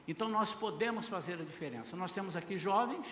Então 0.06 0.28
nós 0.28 0.54
podemos 0.54 1.08
fazer 1.08 1.34
a 1.40 1.44
diferença. 1.44 1.96
Nós 1.96 2.12
temos 2.12 2.36
aqui 2.36 2.56
jovens. 2.56 3.06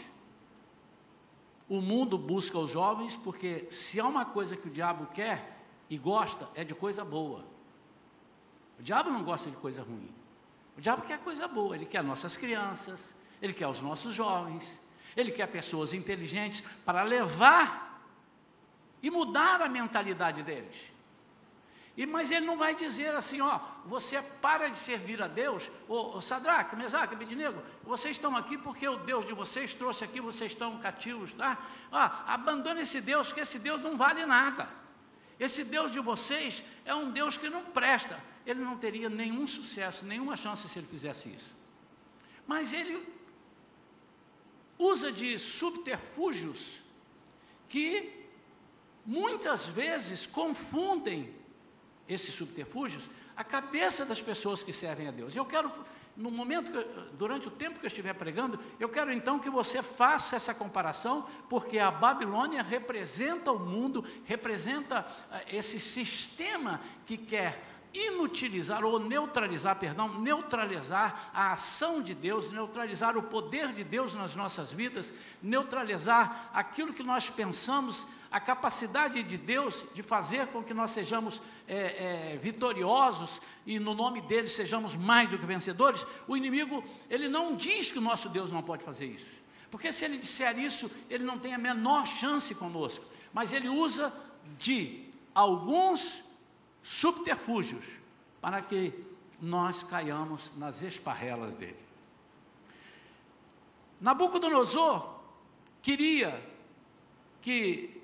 O 1.68 1.80
mundo 1.80 2.16
busca 2.16 2.56
os 2.58 2.70
jovens 2.70 3.16
porque 3.16 3.66
se 3.72 3.98
há 3.98 4.06
uma 4.06 4.24
coisa 4.24 4.56
que 4.56 4.68
o 4.68 4.70
diabo 4.70 5.06
quer 5.06 5.58
e 5.88 5.98
gosta, 5.98 6.48
é 6.54 6.62
de 6.62 6.76
coisa 6.76 7.04
boa. 7.04 7.44
O 8.80 8.82
diabo 8.82 9.10
não 9.10 9.22
gosta 9.22 9.50
de 9.50 9.56
coisa 9.56 9.82
ruim. 9.82 10.10
O 10.76 10.80
diabo 10.80 11.02
quer 11.02 11.18
coisa 11.18 11.46
boa, 11.46 11.76
ele 11.76 11.84
quer 11.84 12.02
nossas 12.02 12.38
crianças, 12.38 13.14
ele 13.42 13.52
quer 13.52 13.66
os 13.66 13.82
nossos 13.82 14.14
jovens, 14.14 14.80
ele 15.14 15.30
quer 15.30 15.46
pessoas 15.48 15.92
inteligentes 15.92 16.62
para 16.82 17.02
levar 17.02 18.02
e 19.02 19.10
mudar 19.10 19.60
a 19.60 19.68
mentalidade 19.68 20.42
deles. 20.42 20.90
E, 21.94 22.06
mas 22.06 22.30
ele 22.30 22.46
não 22.46 22.56
vai 22.56 22.74
dizer 22.74 23.14
assim, 23.14 23.42
ó, 23.42 23.60
você 23.84 24.22
para 24.40 24.68
de 24.68 24.78
servir 24.78 25.20
a 25.20 25.26
Deus, 25.26 25.70
ô, 25.86 26.16
ô 26.16 26.20
Sadraque, 26.22 26.74
Mesaque, 26.74 27.14
Abednego, 27.14 27.62
vocês 27.84 28.16
estão 28.16 28.34
aqui 28.34 28.56
porque 28.56 28.88
o 28.88 28.96
Deus 28.96 29.26
de 29.26 29.34
vocês 29.34 29.74
trouxe 29.74 30.04
aqui, 30.04 30.22
vocês 30.22 30.52
estão 30.52 30.78
cativos, 30.78 31.34
tá? 31.34 31.58
Ó, 31.92 32.10
abandone 32.26 32.80
esse 32.80 33.02
Deus, 33.02 33.30
que 33.30 33.40
esse 33.40 33.58
Deus 33.58 33.82
não 33.82 33.98
vale 33.98 34.24
nada. 34.24 34.79
Esse 35.40 35.64
Deus 35.64 35.90
de 35.90 36.00
vocês 36.00 36.62
é 36.84 36.94
um 36.94 37.10
Deus 37.10 37.38
que 37.38 37.48
não 37.48 37.64
presta. 37.64 38.22
Ele 38.44 38.60
não 38.60 38.76
teria 38.76 39.08
nenhum 39.08 39.46
sucesso, 39.46 40.04
nenhuma 40.04 40.36
chance 40.36 40.68
se 40.68 40.78
ele 40.78 40.86
fizesse 40.86 41.30
isso. 41.30 41.56
Mas 42.46 42.74
ele 42.74 43.02
usa 44.78 45.10
de 45.10 45.38
subterfúgios 45.38 46.80
que 47.68 48.12
muitas 49.06 49.66
vezes 49.66 50.26
confundem 50.26 51.34
esses 52.06 52.34
subterfúgios, 52.34 53.08
a 53.36 53.44
cabeça 53.44 54.04
das 54.04 54.20
pessoas 54.20 54.62
que 54.62 54.72
servem 54.72 55.08
a 55.08 55.10
Deus. 55.10 55.34
Eu 55.34 55.46
quero, 55.46 55.72
no 56.20 56.30
momento, 56.30 56.70
que, 56.70 56.86
durante 57.16 57.48
o 57.48 57.50
tempo 57.50 57.80
que 57.80 57.86
eu 57.86 57.88
estiver 57.88 58.12
pregando, 58.12 58.60
eu 58.78 58.88
quero 58.90 59.10
então 59.10 59.38
que 59.38 59.48
você 59.48 59.82
faça 59.82 60.36
essa 60.36 60.54
comparação, 60.54 61.26
porque 61.48 61.78
a 61.78 61.90
Babilônia 61.90 62.62
representa 62.62 63.50
o 63.50 63.58
mundo, 63.58 64.04
representa 64.26 65.06
eh, 65.32 65.56
esse 65.56 65.80
sistema 65.80 66.80
que 67.06 67.16
quer 67.16 67.64
inutilizar 67.94 68.84
ou 68.84 69.00
neutralizar, 69.00 69.76
perdão, 69.76 70.20
neutralizar 70.20 71.30
a 71.34 71.52
ação 71.52 72.02
de 72.02 72.14
Deus, 72.14 72.50
neutralizar 72.50 73.16
o 73.16 73.22
poder 73.22 73.72
de 73.72 73.82
Deus 73.82 74.14
nas 74.14 74.36
nossas 74.36 74.70
vidas, 74.70 75.12
neutralizar 75.42 76.50
aquilo 76.52 76.92
que 76.92 77.02
nós 77.02 77.30
pensamos 77.30 78.06
a 78.30 78.38
capacidade 78.38 79.22
de 79.22 79.36
Deus 79.36 79.84
de 79.92 80.02
fazer 80.02 80.46
com 80.48 80.62
que 80.62 80.72
nós 80.72 80.92
sejamos 80.92 81.42
é, 81.66 82.34
é, 82.34 82.36
vitoriosos 82.36 83.40
e 83.66 83.78
no 83.78 83.92
nome 83.92 84.20
dele 84.20 84.48
sejamos 84.48 84.94
mais 84.94 85.28
do 85.28 85.38
que 85.38 85.44
vencedores, 85.44 86.06
o 86.28 86.36
inimigo, 86.36 86.84
ele 87.08 87.28
não 87.28 87.56
diz 87.56 87.90
que 87.90 87.98
o 87.98 88.02
nosso 88.02 88.28
Deus 88.28 88.52
não 88.52 88.62
pode 88.62 88.84
fazer 88.84 89.06
isso. 89.06 89.40
Porque 89.70 89.92
se 89.92 90.04
ele 90.04 90.16
disser 90.16 90.58
isso, 90.58 90.90
ele 91.08 91.24
não 91.24 91.38
tem 91.38 91.54
a 91.54 91.58
menor 91.58 92.06
chance 92.06 92.54
conosco. 92.54 93.04
Mas 93.32 93.52
ele 93.52 93.68
usa 93.68 94.12
de 94.58 95.08
alguns 95.34 96.24
subterfúgios 96.82 97.84
para 98.40 98.62
que 98.62 98.92
nós 99.40 99.82
caiamos 99.82 100.52
nas 100.56 100.82
esparrelas 100.82 101.56
dele. 101.56 101.78
Nabucodonosor 104.00 105.20
queria 105.82 106.42
que 107.42 107.99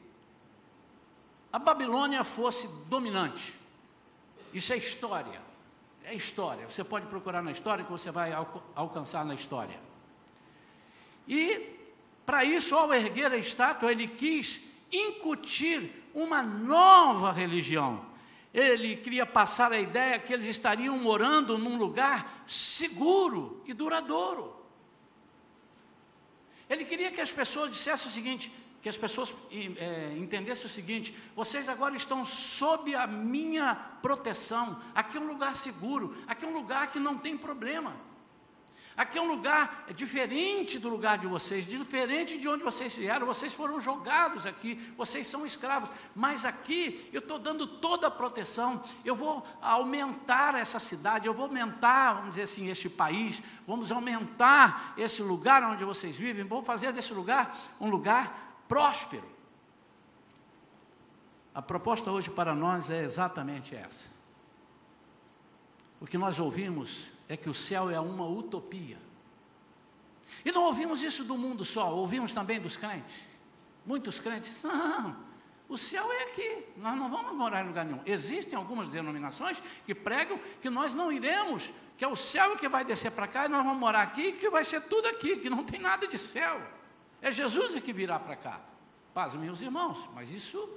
a 1.56 1.58
Babilônia 1.58 2.22
fosse 2.22 2.68
dominante. 2.86 3.54
Isso 4.52 4.74
é 4.74 4.76
história. 4.76 5.40
É 6.04 6.14
história. 6.14 6.68
Você 6.68 6.84
pode 6.84 7.06
procurar 7.06 7.42
na 7.42 7.50
história 7.50 7.82
que 7.82 7.90
você 7.90 8.10
vai 8.10 8.30
alcançar 8.74 9.24
na 9.24 9.34
história. 9.34 9.80
E, 11.26 11.62
para 12.26 12.44
isso, 12.44 12.74
ao 12.74 12.92
erguer 12.92 13.32
a 13.32 13.38
estátua, 13.38 13.90
ele 13.90 14.06
quis 14.06 14.60
incutir 14.92 15.90
uma 16.12 16.42
nova 16.42 17.32
religião. 17.32 18.04
ele 18.52 18.96
queria 18.96 19.24
passar 19.24 19.72
a 19.72 19.80
ideia 19.80 20.18
que 20.18 20.34
eles 20.34 20.44
estariam 20.44 20.98
morando 20.98 21.56
num 21.56 21.78
lugar 21.78 22.44
seguro 22.46 23.62
e 23.64 23.72
duradouro. 23.72 24.54
Ele 26.68 26.84
queria 26.84 27.10
que 27.10 27.22
as 27.22 27.32
pessoas 27.32 27.70
dissessem 27.70 28.08
o 28.10 28.12
seguinte: 28.12 28.52
que 28.86 28.90
as 28.90 28.96
pessoas 28.96 29.34
é, 29.50 30.14
entendessem 30.16 30.64
o 30.64 30.68
seguinte: 30.68 31.12
vocês 31.34 31.68
agora 31.68 31.96
estão 31.96 32.24
sob 32.24 32.94
a 32.94 33.04
minha 33.04 33.74
proteção, 34.00 34.80
aqui 34.94 35.16
é 35.16 35.20
um 35.20 35.26
lugar 35.26 35.56
seguro, 35.56 36.16
aqui 36.24 36.44
é 36.44 36.48
um 36.48 36.52
lugar 36.52 36.88
que 36.92 37.00
não 37.00 37.18
tem 37.18 37.36
problema. 37.36 37.92
Aqui 38.96 39.18
é 39.18 39.20
um 39.20 39.26
lugar 39.26 39.86
diferente 39.94 40.78
do 40.78 40.88
lugar 40.88 41.18
de 41.18 41.26
vocês, 41.26 41.66
diferente 41.66 42.38
de 42.38 42.48
onde 42.48 42.64
vocês 42.64 42.94
vieram. 42.94 43.26
Vocês 43.26 43.52
foram 43.52 43.78
jogados 43.78 44.46
aqui, 44.46 44.76
vocês 44.96 45.26
são 45.26 45.44
escravos. 45.44 45.90
Mas 46.14 46.46
aqui 46.46 47.06
eu 47.12 47.18
estou 47.18 47.38
dando 47.38 47.66
toda 47.66 48.06
a 48.06 48.10
proteção. 48.10 48.82
Eu 49.04 49.14
vou 49.14 49.46
aumentar 49.60 50.54
essa 50.54 50.78
cidade, 50.78 51.26
eu 51.26 51.34
vou 51.34 51.44
aumentar, 51.44 52.14
vamos 52.14 52.30
dizer 52.30 52.44
assim, 52.44 52.70
este 52.70 52.88
país. 52.88 53.42
Vamos 53.66 53.92
aumentar 53.92 54.94
esse 54.96 55.22
lugar 55.22 55.62
onde 55.62 55.84
vocês 55.84 56.16
vivem. 56.16 56.44
Vou 56.44 56.62
fazer 56.62 56.90
desse 56.90 57.12
lugar 57.12 57.54
um 57.78 57.90
lugar 57.90 58.45
próspero. 58.68 59.28
A 61.54 61.62
proposta 61.62 62.10
hoje 62.10 62.30
para 62.30 62.54
nós 62.54 62.90
é 62.90 63.02
exatamente 63.02 63.74
essa. 63.74 64.10
O 66.00 66.06
que 66.06 66.18
nós 66.18 66.38
ouvimos 66.38 67.10
é 67.28 67.36
que 67.36 67.48
o 67.48 67.54
céu 67.54 67.88
é 67.88 67.98
uma 67.98 68.26
utopia. 68.26 68.98
E 70.44 70.52
não 70.52 70.64
ouvimos 70.64 71.02
isso 71.02 71.24
do 71.24 71.36
mundo 71.36 71.64
só, 71.64 71.94
ouvimos 71.94 72.32
também 72.32 72.60
dos 72.60 72.76
crentes. 72.76 73.14
Muitos 73.84 74.20
crentes, 74.20 74.62
não, 74.62 75.16
o 75.68 75.76
céu 75.76 76.12
é 76.12 76.24
aqui, 76.24 76.64
nós 76.76 76.96
não 76.96 77.10
vamos 77.10 77.32
morar 77.32 77.64
em 77.64 77.68
lugar 77.68 77.84
nenhum. 77.84 78.00
Existem 78.06 78.56
algumas 78.56 78.88
denominações 78.88 79.60
que 79.84 79.94
pregam 79.94 80.38
que 80.60 80.70
nós 80.70 80.94
não 80.94 81.10
iremos, 81.10 81.72
que 81.96 82.04
é 82.04 82.08
o 82.08 82.14
céu 82.14 82.56
que 82.56 82.68
vai 82.68 82.84
descer 82.84 83.10
para 83.10 83.26
cá 83.26 83.46
e 83.46 83.48
nós 83.48 83.64
vamos 83.64 83.78
morar 83.78 84.02
aqui, 84.02 84.32
que 84.32 84.48
vai 84.48 84.64
ser 84.64 84.82
tudo 84.82 85.08
aqui, 85.08 85.36
que 85.38 85.50
não 85.50 85.64
tem 85.64 85.80
nada 85.80 86.06
de 86.06 86.18
céu. 86.18 86.60
É 87.26 87.32
Jesus 87.32 87.74
que 87.82 87.92
virá 87.92 88.20
para 88.20 88.36
cá. 88.36 88.60
Paz, 89.12 89.34
meus 89.34 89.60
irmãos, 89.60 90.08
mas 90.14 90.30
isso 90.30 90.70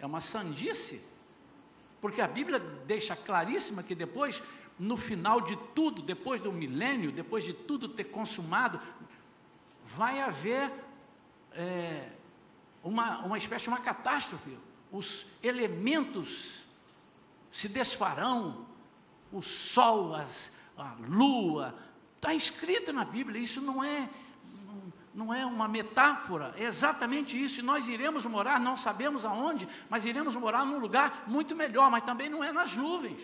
é 0.00 0.04
uma 0.04 0.20
sandice. 0.20 1.00
Porque 2.00 2.20
a 2.20 2.26
Bíblia 2.26 2.58
deixa 2.58 3.14
claríssima 3.14 3.80
que 3.80 3.94
depois 3.94 4.42
no 4.76 4.96
final 4.96 5.40
de 5.40 5.54
tudo, 5.72 6.02
depois 6.02 6.40
do 6.40 6.50
milênio, 6.50 7.12
depois 7.12 7.44
de 7.44 7.52
tudo 7.52 7.88
ter 7.88 8.02
consumado, 8.02 8.80
vai 9.84 10.20
haver 10.20 10.68
é, 11.52 12.10
uma, 12.82 13.20
uma 13.20 13.38
espécie 13.38 13.62
de 13.62 13.68
uma 13.68 13.80
catástrofe. 13.80 14.58
Os 14.90 15.26
elementos 15.44 16.64
se 17.52 17.68
desfarão, 17.68 18.66
o 19.30 19.40
sol, 19.40 20.12
as, 20.12 20.50
a 20.76 20.96
lua, 21.06 21.72
está 22.16 22.34
escrito 22.34 22.92
na 22.92 23.04
Bíblia, 23.04 23.40
isso 23.40 23.60
não 23.60 23.84
é, 23.84 24.10
não 25.14 25.32
é 25.32 25.46
uma 25.46 25.68
metáfora, 25.68 26.52
é 26.56 26.64
exatamente 26.64 27.42
isso. 27.42 27.60
E 27.60 27.62
nós 27.62 27.86
iremos 27.86 28.24
morar, 28.24 28.58
não 28.58 28.76
sabemos 28.76 29.24
aonde, 29.24 29.68
mas 29.88 30.04
iremos 30.04 30.34
morar 30.34 30.66
num 30.66 30.78
lugar 30.78 31.24
muito 31.26 31.54
melhor, 31.54 31.88
mas 31.90 32.02
também 32.02 32.28
não 32.28 32.42
é 32.42 32.50
nas 32.50 32.74
nuvens. 32.74 33.22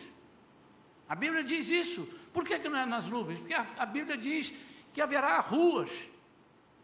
A 1.09 1.17
Bíblia 1.17 1.43
diz 1.43 1.69
isso. 1.69 2.09
Por 2.33 2.45
que, 2.45 2.59
que 2.61 2.69
não 2.69 2.79
é 2.79 2.87
nas 2.87 3.07
nuvens? 3.07 3.41
Porque 3.41 3.55
a, 3.55 3.67
a 3.77 3.85
Bíblia 3.85 4.17
diz 4.17 4.53
que 4.93 5.01
haverá 5.01 5.41
ruas, 5.41 5.91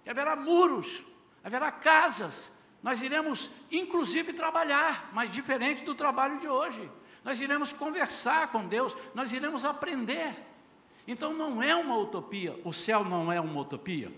que 0.03 0.11
haverá 0.11 0.35
muros, 0.35 1.05
haverá 1.45 1.71
casas. 1.71 2.51
Nós 2.83 3.01
iremos, 3.01 3.49
inclusive, 3.71 4.33
trabalhar, 4.33 5.09
mas 5.13 5.31
diferente 5.31 5.85
do 5.85 5.95
trabalho 5.95 6.41
de 6.41 6.49
hoje. 6.49 6.91
Nós 7.23 7.41
iremos 7.41 7.73
conversar 7.73 8.49
com 8.49 8.67
Deus, 8.67 8.97
nós 9.15 9.33
iremos 9.33 9.65
aprender. 9.65 10.35
Então 11.07 11.33
não 11.33 11.63
é 11.63 11.77
uma 11.77 11.97
utopia, 11.97 12.61
o 12.65 12.73
céu 12.73 13.05
não 13.05 13.33
é 13.33 13.41
uma 13.41 13.61
utopia. 13.61 14.13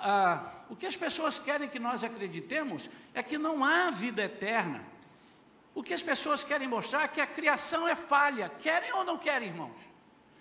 Ah, 0.00 0.52
o 0.70 0.76
que 0.76 0.86
as 0.86 0.96
pessoas 0.96 1.38
querem 1.38 1.68
que 1.68 1.78
nós 1.78 2.04
acreditemos 2.04 2.88
é 3.14 3.22
que 3.22 3.38
não 3.38 3.64
há 3.64 3.90
vida 3.90 4.22
eterna. 4.22 4.84
O 5.74 5.82
que 5.82 5.94
as 5.94 6.02
pessoas 6.02 6.42
querem 6.42 6.66
mostrar 6.68 7.04
é 7.04 7.08
que 7.08 7.20
a 7.20 7.26
criação 7.26 7.86
é 7.86 7.94
falha. 7.94 8.48
Querem 8.48 8.92
ou 8.92 9.04
não 9.04 9.16
querem, 9.16 9.48
irmãos? 9.48 9.76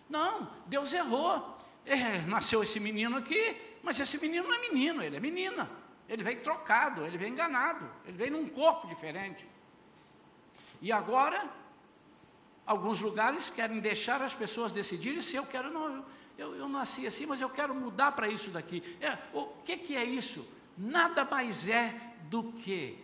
Não, 0.10 0.50
Deus 0.66 0.94
errou. 0.94 1.58
É, 1.86 2.20
nasceu 2.28 2.62
esse 2.64 2.80
menino 2.80 3.18
aqui, 3.18 3.56
mas 3.82 4.00
esse 4.00 4.18
menino 4.20 4.48
não 4.48 4.56
é 4.56 4.60
menino, 4.60 5.02
ele 5.02 5.16
é 5.16 5.20
menina. 5.20 5.70
Ele 6.10 6.24
veio 6.24 6.42
trocado, 6.42 7.06
ele 7.06 7.18
veio 7.18 7.32
enganado, 7.32 7.90
ele 8.06 8.18
veio 8.18 8.32
num 8.32 8.48
corpo 8.48 8.88
diferente. 8.88 9.48
E 10.82 10.92
agora, 10.92 11.50
alguns 12.66 13.02
lugares 13.02 13.50
querem 13.50 13.80
deixar 13.80 14.22
as 14.22 14.36
pessoas 14.36 14.74
decidirem 14.74 15.22
se 15.22 15.36
eu 15.36 15.46
quero, 15.46 15.72
não, 15.72 16.06
eu, 16.38 16.56
eu 16.56 16.70
nasci 16.70 17.08
assim, 17.08 17.26
mas 17.26 17.42
eu 17.42 17.50
quero 17.50 17.74
mudar 17.74 18.12
para 18.12 18.28
isso 18.30 18.50
daqui. 18.50 18.84
É, 19.02 19.18
o 19.34 19.46
que, 19.64 19.78
que 19.78 19.96
é 19.96 20.04
isso? 20.04 20.48
Nada 20.78 21.26
mais 21.26 21.68
é 21.68 22.14
do 22.24 22.52
que 22.52 23.04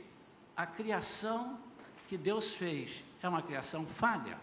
a 0.56 0.65
criação 0.65 1.60
que 2.08 2.17
Deus 2.17 2.54
fez 2.54 3.04
é 3.22 3.28
uma 3.28 3.41
criação 3.41 3.86
falha. 3.86 4.38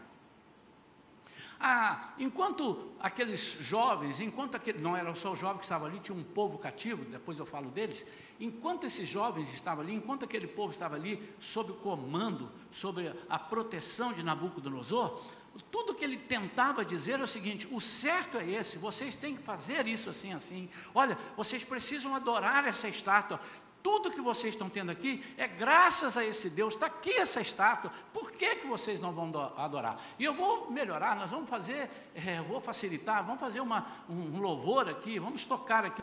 Ah, 1.62 2.14
enquanto 2.18 2.90
aqueles 2.98 3.58
jovens, 3.60 4.18
enquanto 4.18 4.54
aquele, 4.54 4.78
não 4.78 4.96
era 4.96 5.14
só 5.14 5.32
o 5.32 5.36
jovem 5.36 5.58
que 5.58 5.64
estava 5.64 5.84
ali, 5.84 6.00
tinha 6.00 6.16
um 6.16 6.24
povo 6.24 6.56
cativo, 6.56 7.04
depois 7.04 7.38
eu 7.38 7.44
falo 7.44 7.70
deles, 7.70 8.04
enquanto 8.40 8.86
esses 8.86 9.06
jovens 9.06 9.52
estavam 9.52 9.84
ali, 9.84 9.94
enquanto 9.94 10.24
aquele 10.24 10.46
povo 10.46 10.72
estava 10.72 10.96
ali, 10.96 11.22
sob 11.38 11.72
o 11.72 11.74
comando, 11.74 12.50
sob 12.72 13.14
a 13.28 13.38
proteção 13.38 14.10
de 14.14 14.22
Nabucodonosor, 14.22 15.22
tudo 15.70 15.94
que 15.94 16.04
ele 16.04 16.16
tentava 16.16 16.84
dizer 16.84 17.20
é 17.20 17.22
o 17.22 17.28
seguinte: 17.28 17.68
o 17.70 17.80
certo 17.80 18.38
é 18.38 18.48
esse, 18.48 18.78
vocês 18.78 19.16
têm 19.16 19.36
que 19.36 19.42
fazer 19.42 19.86
isso 19.86 20.10
assim, 20.10 20.32
assim. 20.32 20.68
Olha, 20.94 21.18
vocês 21.36 21.64
precisam 21.64 22.14
adorar 22.14 22.66
essa 22.66 22.88
estátua, 22.88 23.40
tudo 23.82 24.10
que 24.10 24.20
vocês 24.20 24.54
estão 24.54 24.68
tendo 24.68 24.90
aqui 24.90 25.24
é 25.36 25.48
graças 25.48 26.16
a 26.16 26.24
esse 26.24 26.50
Deus. 26.50 26.74
Está 26.74 26.86
aqui 26.86 27.12
essa 27.12 27.40
estátua. 27.40 27.90
Por 28.12 28.30
que, 28.30 28.56
que 28.56 28.66
vocês 28.66 29.00
não 29.00 29.12
vão 29.12 29.32
adorar? 29.56 30.00
E 30.18 30.24
eu 30.24 30.34
vou 30.34 30.70
melhorar, 30.70 31.16
nós 31.16 31.30
vamos 31.30 31.48
fazer, 31.48 31.90
é, 32.14 32.40
vou 32.42 32.60
facilitar, 32.60 33.24
vamos 33.24 33.40
fazer 33.40 33.60
uma, 33.60 33.86
um 34.08 34.38
louvor 34.38 34.88
aqui, 34.88 35.18
vamos 35.18 35.44
tocar 35.44 35.84
aqui 35.84 36.02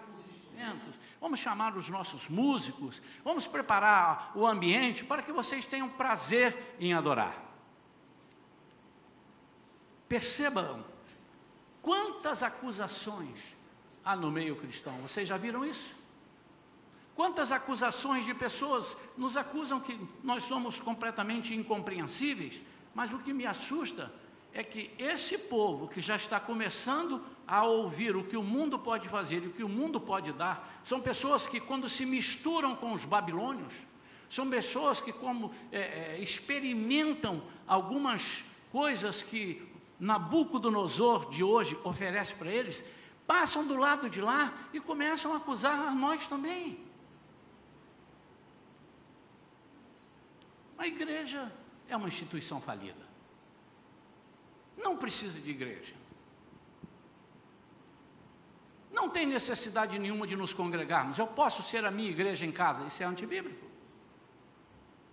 vamos 1.21 1.39
chamar 1.39 1.75
os 1.77 1.87
nossos 1.87 2.27
músicos, 2.27 3.01
vamos 3.23 3.45
preparar 3.45 4.31
o 4.35 4.45
ambiente 4.45 5.03
para 5.03 5.21
que 5.21 5.31
vocês 5.31 5.65
tenham 5.65 5.87
prazer 5.87 6.75
em 6.79 6.93
adorar. 6.93 7.46
Percebam 10.07 10.83
quantas 11.81 12.43
acusações 12.43 13.39
há 14.03 14.15
no 14.15 14.31
meio 14.31 14.55
cristão. 14.55 14.93
Vocês 15.01 15.27
já 15.27 15.37
viram 15.37 15.65
isso? 15.65 15.95
Quantas 17.15 17.51
acusações 17.51 18.25
de 18.25 18.33
pessoas 18.33 18.95
nos 19.17 19.35
acusam 19.35 19.79
que 19.79 19.99
nós 20.23 20.43
somos 20.43 20.79
completamente 20.79 21.53
incompreensíveis, 21.53 22.61
mas 22.93 23.11
o 23.11 23.19
que 23.19 23.33
me 23.33 23.45
assusta 23.45 24.13
é 24.53 24.63
que 24.63 24.91
esse 24.97 25.37
povo 25.37 25.87
que 25.87 25.99
já 25.99 26.15
está 26.15 26.39
começando 26.39 27.21
a 27.47 27.63
ouvir 27.63 28.15
o 28.15 28.23
que 28.23 28.37
o 28.37 28.43
mundo 28.43 28.77
pode 28.77 29.09
fazer 29.09 29.43
e 29.43 29.47
o 29.47 29.53
que 29.53 29.63
o 29.63 29.69
mundo 29.69 29.99
pode 29.99 30.31
dar, 30.31 30.81
são 30.83 30.99
pessoas 30.99 31.45
que, 31.45 31.59
quando 31.59 31.89
se 31.89 32.05
misturam 32.05 32.75
com 32.75 32.93
os 32.93 33.03
babilônios, 33.05 33.73
são 34.29 34.49
pessoas 34.49 34.99
que, 34.99 35.13
como 35.13 35.51
é, 35.71 35.79
é, 36.15 36.19
experimentam 36.19 37.41
algumas 37.67 38.43
coisas 38.71 39.21
que 39.21 39.61
Nabucodonosor 39.99 41.29
de 41.29 41.43
hoje 41.43 41.77
oferece 41.83 42.35
para 42.35 42.51
eles, 42.51 42.83
passam 43.25 43.67
do 43.67 43.75
lado 43.75 44.09
de 44.09 44.21
lá 44.21 44.53
e 44.71 44.79
começam 44.79 45.33
a 45.33 45.37
acusar 45.37 45.87
a 45.87 45.91
nós 45.91 46.27
também. 46.27 46.85
A 50.77 50.87
igreja 50.87 51.51
é 51.87 51.97
uma 51.97 52.07
instituição 52.07 52.61
falida. 52.61 53.07
Não 54.77 54.95
precisa 54.95 55.39
de 55.39 55.49
igreja. 55.49 55.95
Não 58.91 59.09
tem 59.09 59.25
necessidade 59.25 59.97
nenhuma 59.97 60.27
de 60.27 60.35
nos 60.35 60.53
congregarmos. 60.53 61.17
Eu 61.17 61.27
posso 61.27 61.63
ser 61.63 61.83
a 61.85 61.91
minha 61.91 62.09
igreja 62.09 62.45
em 62.45 62.51
casa. 62.51 62.85
Isso 62.85 63.01
é 63.01 63.05
antibíblico. 63.05 63.65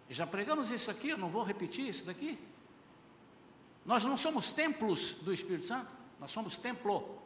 Já 0.08 0.26
pregamos 0.26 0.70
isso 0.70 0.90
aqui, 0.90 1.08
eu 1.08 1.18
não 1.18 1.28
vou 1.28 1.42
repetir 1.42 1.88
isso 1.88 2.04
daqui. 2.04 2.38
Nós 3.84 4.04
não 4.04 4.16
somos 4.16 4.52
templos 4.52 5.14
do 5.14 5.32
Espírito 5.32 5.66
Santo, 5.66 5.92
nós 6.18 6.30
somos 6.30 6.56
templo. 6.56 7.18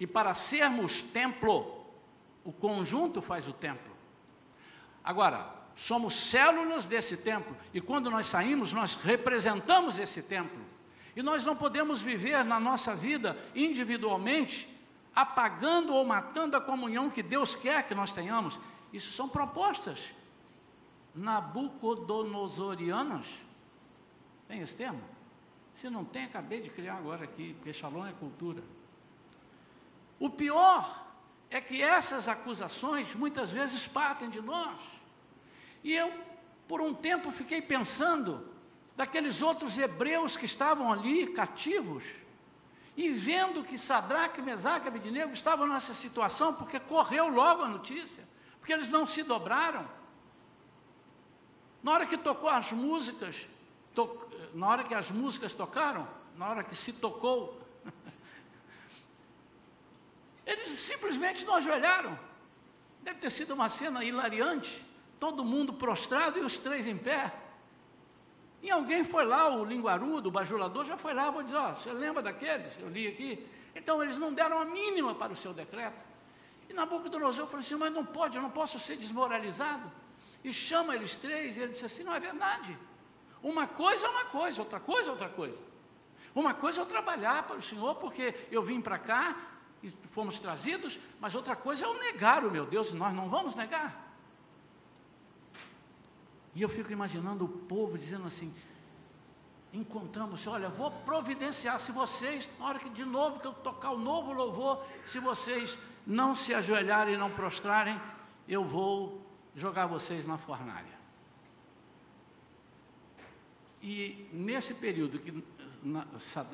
E 0.00 0.06
para 0.06 0.34
sermos 0.34 1.02
templo, 1.02 1.86
o 2.44 2.52
conjunto 2.52 3.22
faz 3.22 3.46
o 3.46 3.52
templo. 3.52 3.96
Agora, 5.04 5.54
somos 5.76 6.14
células 6.14 6.86
desse 6.86 7.16
templo, 7.16 7.56
e 7.72 7.80
quando 7.80 8.10
nós 8.10 8.26
saímos, 8.26 8.72
nós 8.72 8.96
representamos 8.96 9.98
esse 9.98 10.22
templo. 10.22 10.66
E 11.14 11.22
nós 11.22 11.44
não 11.44 11.54
podemos 11.56 12.02
viver 12.02 12.44
na 12.44 12.60
nossa 12.60 12.94
vida 12.94 13.38
individualmente, 13.54 14.68
apagando 15.14 15.92
ou 15.92 16.04
matando 16.04 16.56
a 16.56 16.60
comunhão 16.60 17.10
que 17.10 17.22
Deus 17.22 17.54
quer 17.54 17.86
que 17.86 17.94
nós 17.94 18.12
tenhamos. 18.12 18.58
Isso 18.92 19.12
são 19.12 19.28
propostas 19.28 20.12
nabucodonosorianos. 21.14 23.26
Tem 24.48 24.60
esse 24.62 24.76
termo? 24.76 25.02
Se 25.74 25.88
não 25.88 26.04
tem, 26.04 26.24
acabei 26.24 26.60
de 26.60 26.70
criar 26.70 26.96
agora 26.96 27.22
aqui, 27.22 27.54
porque 27.54 27.72
Shalom 27.72 28.06
é 28.06 28.12
cultura. 28.12 28.62
O 30.18 30.28
pior 30.28 31.06
é 31.50 31.60
que 31.60 31.80
essas 31.80 32.26
acusações 32.26 33.14
muitas 33.14 33.50
vezes 33.50 33.86
partem 33.86 34.28
de 34.28 34.40
nós. 34.40 34.80
E 35.84 35.94
eu, 35.94 36.12
por 36.66 36.80
um 36.80 36.92
tempo, 36.92 37.30
fiquei 37.30 37.62
pensando 37.62 38.48
daqueles 38.96 39.40
outros 39.40 39.78
hebreus 39.78 40.36
que 40.36 40.46
estavam 40.46 40.92
ali 40.92 41.28
cativos, 41.28 42.02
e 42.96 43.10
vendo 43.10 43.62
que 43.62 43.78
Sadraque, 43.78 44.42
Mesaque 44.42 44.86
e 44.86 44.88
Abednego 44.88 45.32
estavam 45.32 45.68
nessa 45.68 45.94
situação, 45.94 46.52
porque 46.52 46.80
correu 46.80 47.28
logo 47.28 47.62
a 47.62 47.68
notícia, 47.68 48.26
porque 48.58 48.72
eles 48.72 48.90
não 48.90 49.06
se 49.06 49.22
dobraram. 49.22 49.88
Na 51.80 51.92
hora 51.92 52.06
que 52.06 52.18
tocou 52.18 52.50
as 52.50 52.72
músicas, 52.72 53.48
to, 53.94 54.27
na 54.54 54.68
hora 54.68 54.84
que 54.84 54.94
as 54.94 55.10
músicas 55.10 55.54
tocaram, 55.54 56.08
na 56.36 56.48
hora 56.48 56.64
que 56.64 56.74
se 56.74 56.92
tocou, 56.92 57.58
eles 60.46 60.70
simplesmente 60.70 61.44
não 61.44 61.54
ajoelharam. 61.54 62.18
Deve 63.02 63.20
ter 63.20 63.30
sido 63.30 63.54
uma 63.54 63.68
cena 63.68 64.04
hilariante, 64.04 64.84
todo 65.18 65.44
mundo 65.44 65.72
prostrado 65.72 66.38
e 66.38 66.42
os 66.42 66.58
três 66.58 66.86
em 66.86 66.96
pé. 66.96 67.32
E 68.62 68.70
alguém 68.70 69.04
foi 69.04 69.24
lá, 69.24 69.48
o 69.48 69.64
linguarudo, 69.64 70.28
o 70.28 70.32
bajulador, 70.32 70.84
já 70.84 70.96
foi 70.96 71.14
lá, 71.14 71.30
vou 71.30 71.42
dizer, 71.42 71.56
ó, 71.56 71.74
você 71.74 71.92
lembra 71.92 72.22
daqueles? 72.22 72.72
Eu 72.78 72.88
li 72.88 73.06
aqui. 73.06 73.46
Então 73.74 74.02
eles 74.02 74.18
não 74.18 74.32
deram 74.32 74.58
a 74.58 74.64
mínima 74.64 75.14
para 75.14 75.32
o 75.32 75.36
seu 75.36 75.52
decreto. 75.52 76.04
E 76.68 76.72
Nabucodonosor 76.72 77.46
falou 77.46 77.60
assim, 77.60 77.76
mas 77.76 77.92
não 77.92 78.04
pode, 78.04 78.36
eu 78.36 78.42
não 78.42 78.50
posso 78.50 78.78
ser 78.78 78.96
desmoralizado. 78.96 79.90
E 80.42 80.52
chama 80.52 80.94
eles 80.94 81.18
três, 81.18 81.56
e 81.56 81.60
ele 81.60 81.72
disse 81.72 81.84
assim, 81.84 82.02
não 82.02 82.14
é 82.14 82.20
verdade. 82.20 82.76
Uma 83.42 83.66
coisa 83.66 84.06
é 84.06 84.10
uma 84.10 84.24
coisa, 84.24 84.60
outra 84.60 84.80
coisa 84.80 85.08
é 85.08 85.10
outra 85.10 85.28
coisa. 85.28 85.62
Uma 86.34 86.54
coisa 86.54 86.80
é 86.80 86.82
eu 86.82 86.86
trabalhar 86.86 87.44
para 87.44 87.56
o 87.56 87.62
Senhor, 87.62 87.94
porque 87.96 88.34
eu 88.50 88.62
vim 88.62 88.80
para 88.80 88.98
cá 88.98 89.36
e 89.82 89.90
fomos 90.10 90.40
trazidos, 90.40 90.98
mas 91.20 91.34
outra 91.34 91.54
coisa 91.54 91.84
é 91.84 91.88
eu 91.88 91.98
negar 91.98 92.44
o 92.44 92.50
meu 92.50 92.66
Deus, 92.66 92.90
e 92.90 92.94
nós 92.94 93.14
não 93.14 93.28
vamos 93.28 93.54
negar. 93.54 94.08
E 96.54 96.62
eu 96.62 96.68
fico 96.68 96.90
imaginando 96.90 97.44
o 97.44 97.48
povo 97.48 97.96
dizendo 97.96 98.26
assim: 98.26 98.52
encontramos, 99.72 100.46
olha, 100.46 100.68
vou 100.68 100.90
providenciar, 100.90 101.78
se 101.78 101.92
vocês, 101.92 102.50
na 102.58 102.66
hora 102.66 102.78
que 102.78 102.88
de 102.88 103.04
novo 103.04 103.38
que 103.38 103.46
eu 103.46 103.52
tocar 103.52 103.90
o 103.90 103.98
novo 103.98 104.32
louvor, 104.32 104.84
se 105.06 105.20
vocês 105.20 105.78
não 106.06 106.34
se 106.34 106.54
ajoelharem 106.54 107.14
e 107.14 107.18
não 107.18 107.30
prostrarem, 107.30 108.00
eu 108.48 108.64
vou 108.64 109.24
jogar 109.54 109.86
vocês 109.86 110.26
na 110.26 110.38
fornalha. 110.38 110.97
E 113.82 114.28
nesse 114.32 114.74
período 114.74 115.18
que, 115.18 115.44
na, 115.82 116.06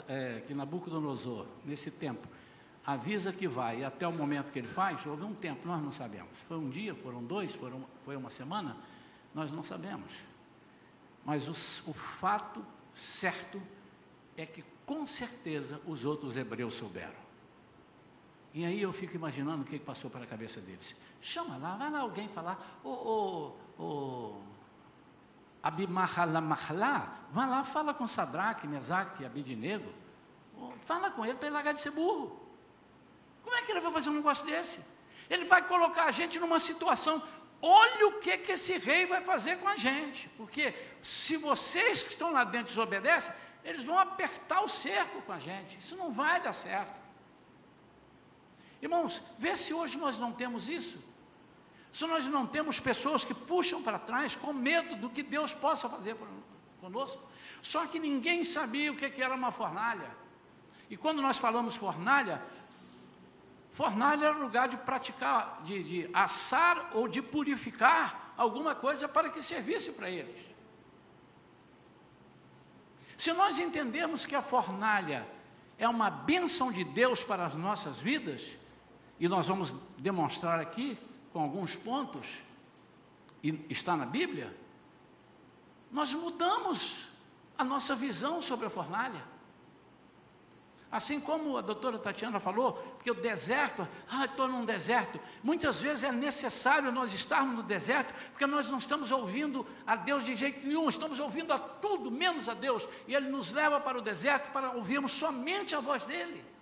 é, 0.09 0.43
que 0.47 0.55
Nabucodonosor, 0.55 1.47
nesse 1.65 1.91
tempo, 1.91 2.29
avisa 2.85 3.33
que 3.33 3.49
vai, 3.49 3.81
e 3.81 3.85
até 3.85 4.07
o 4.07 4.13
momento 4.13 4.53
que 4.53 4.59
ele 4.59 4.69
faz, 4.69 5.05
houve 5.07 5.25
um 5.25 5.35
tempo, 5.35 5.67
nós 5.67 5.83
não 5.83 5.91
sabemos. 5.91 6.37
Foi 6.47 6.59
um 6.59 6.69
dia, 6.69 6.95
foram 6.95 7.25
dois, 7.25 7.55
foram, 7.55 7.85
foi 8.05 8.17
uma 8.17 8.29
semana, 8.29 8.77
nós 9.35 9.51
não 9.51 9.65
sabemos. 9.65 10.13
Mas 11.25 11.49
o, 11.49 11.91
o 11.91 11.95
fato 11.95 12.65
certo 12.95 13.61
é 14.37 14.45
que 14.45 14.63
com 14.85 15.07
certeza 15.07 15.81
os 15.87 16.05
outros 16.05 16.37
hebreus 16.37 16.75
souberam. 16.75 17.25
E 18.53 18.65
aí 18.65 18.81
eu 18.81 18.93
fico 18.93 19.17
imaginando 19.17 19.63
o 19.63 19.65
que 19.65 19.79
passou 19.79 20.11
pela 20.11 20.27
cabeça 20.27 20.61
deles. 20.61 20.95
Chama 21.21 21.57
lá, 21.57 21.77
vai 21.77 21.91
lá 21.91 22.01
alguém 22.01 22.29
falar, 22.29 22.81
ô, 22.85 22.89
ô, 22.89 23.83
ô, 23.83 24.41
Abimahalamahla, 25.65 27.09
vai 27.33 27.49
lá, 27.49 27.65
fala 27.65 27.95
com 27.95 28.07
Sadraque, 28.07 28.69
Mesaque, 28.69 29.25
Abidinego, 29.25 29.91
fala 30.85 31.11
com 31.11 31.25
ele 31.25 31.35
para 31.35 31.47
ele 31.47 31.55
largar 31.55 31.73
de 31.73 31.81
ser 31.81 31.91
burro. 31.91 32.39
Como 33.43 33.57
é 33.57 33.63
que 33.63 33.73
ele 33.73 33.81
vai 33.81 33.91
fazer 33.91 34.11
um 34.11 34.15
negócio 34.15 34.45
desse? 34.45 34.85
Ele 35.31 35.47
vai 35.47 35.67
colocar 35.67 36.05
a 36.05 36.11
gente 36.11 36.39
numa 36.39 36.61
situação 36.61 37.23
olha 37.63 38.09
o 38.09 38.19
que, 38.19 38.37
que 38.37 38.53
esse 38.53 38.77
rei 38.77 39.07
vai 39.07 39.23
fazer 39.23 39.57
com 39.57 39.67
a 39.67 39.75
gente, 39.75 40.29
porque 40.37 40.75
se 41.03 41.39
vocês 41.39 42.03
que 42.03 42.11
estão 42.11 42.31
lá 42.31 42.45
dentro 42.45 42.69
desobedecem, 42.69 43.33
eles 43.65 43.83
vão 43.85 43.99
apertar 43.99 44.63
o 44.63 44.69
cerco 44.69 45.23
com 45.23 45.33
a 45.33 45.39
gente, 45.39 45.79
isso 45.79 45.97
não 45.97 46.13
vai 46.13 46.43
dar 46.43 46.53
certo. 46.53 47.01
Irmãos, 48.83 49.23
vê 49.39 49.57
se 49.57 49.73
hoje 49.73 49.97
nós 49.97 50.19
não 50.19 50.31
temos 50.31 50.69
isso. 50.69 51.03
Se 51.95 52.05
nós 52.07 52.27
não 52.27 52.45
temos 52.45 52.79
pessoas 52.81 53.25
que 53.25 53.33
puxam 53.33 53.81
para 53.81 53.99
trás 53.99 54.35
com 54.35 54.53
medo 54.53 54.97
do 54.97 55.09
que 55.09 55.23
Deus 55.23 55.55
possa 55.55 55.89
fazer 55.89 56.17
conosco. 56.81 57.23
Só 57.63 57.87
que 57.87 57.99
ninguém 57.99 58.45
sabia 58.45 58.91
o 58.93 58.97
que 58.97 59.23
era 59.23 59.35
uma 59.35 59.53
fornalha. 59.53 60.11
E 60.91 60.97
quando 60.97 61.23
nós 61.23 61.39
falamos 61.39 61.77
fornalha, 61.77 62.43
Fornalha 63.75 64.27
era 64.27 64.37
lugar 64.37 64.69
de 64.69 64.77
praticar, 64.77 65.61
de, 65.65 65.83
de 65.83 66.11
assar 66.15 66.91
ou 66.95 67.09
de 67.09 67.21
purificar 67.21 68.33
alguma 68.37 68.73
coisa 68.73 69.09
para 69.09 69.29
que 69.29 69.43
servisse 69.43 69.91
para 69.91 70.09
eles. 70.09 70.45
Se 73.19 73.33
nós 73.33 73.59
entendermos 73.59 74.25
que 74.25 74.37
a 74.37 74.41
fornalha 74.41 75.27
é 75.77 75.89
uma 75.89 76.09
bênção 76.09 76.71
de 76.71 76.85
Deus 76.85 77.25
para 77.25 77.47
as 77.47 77.57
nossas 77.57 77.99
vidas, 77.99 78.43
e 79.19 79.27
nós 79.27 79.49
vamos 79.49 79.75
demonstrar 79.99 80.61
aqui 80.61 80.97
com 81.35 81.43
alguns 81.43 81.75
pontos, 81.75 82.45
e 83.43 83.67
está 83.69 83.97
na 83.97 84.07
Bíblia, 84.07 84.57
nós 85.91 86.15
mudamos 86.15 87.09
a 87.59 87.65
nossa 87.65 87.97
visão 87.97 88.41
sobre 88.41 88.67
a 88.67 88.71
fornalha. 88.71 89.21
Assim 90.93 91.19
como 91.19 91.59
a 91.59 91.61
doutora 91.61 91.99
Tatiana 91.99 92.39
falou, 92.39 92.75
porque 92.75 93.11
o 93.11 93.15
deserto, 93.15 93.87
ah, 94.09 94.27
estou 94.27 94.47
num 94.47 94.65
deserto. 94.65 95.19
Muitas 95.43 95.81
vezes 95.81 96.05
é 96.05 96.13
necessário 96.13 96.93
nós 96.93 97.13
estarmos 97.13 97.57
no 97.57 97.63
deserto, 97.65 98.15
porque 98.31 98.47
nós 98.47 98.71
não 98.71 98.79
estamos 98.79 99.11
ouvindo 99.11 99.67
a 99.85 99.97
Deus 99.97 100.23
de 100.23 100.37
jeito 100.37 100.65
nenhum, 100.65 100.89
estamos 100.89 101.19
ouvindo 101.19 101.53
a 101.53 101.59
tudo 101.59 102.13
menos 102.13 102.49
a 102.49 102.55
Deus. 102.55 102.87
E 103.09 103.15
Ele 103.15 103.29
nos 103.29 103.51
leva 103.51 103.81
para 103.81 103.99
o 103.99 104.01
deserto 104.01 104.53
para 104.53 104.71
ouvirmos 104.71 105.11
somente 105.11 105.75
a 105.75 105.81
voz 105.81 106.05
dEle. 106.05 106.54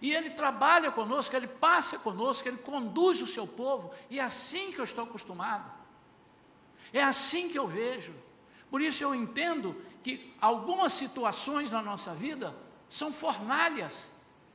E 0.00 0.12
Ele 0.12 0.30
trabalha 0.30 0.90
conosco, 0.90 1.36
Ele 1.36 1.46
passa 1.46 1.98
conosco, 1.98 2.48
Ele 2.48 2.56
conduz 2.56 3.20
o 3.20 3.26
seu 3.26 3.46
povo, 3.46 3.90
e 4.08 4.18
é 4.18 4.22
assim 4.22 4.70
que 4.70 4.80
eu 4.80 4.84
estou 4.84 5.04
acostumado. 5.04 5.70
É 6.92 7.02
assim 7.02 7.48
que 7.48 7.58
eu 7.58 7.66
vejo. 7.66 8.14
Por 8.70 8.80
isso 8.80 9.02
eu 9.02 9.14
entendo 9.14 9.76
que 10.02 10.34
algumas 10.40 10.92
situações 10.92 11.70
na 11.70 11.82
nossa 11.82 12.14
vida 12.14 12.54
são 12.88 13.12
fornalhas, 13.12 14.10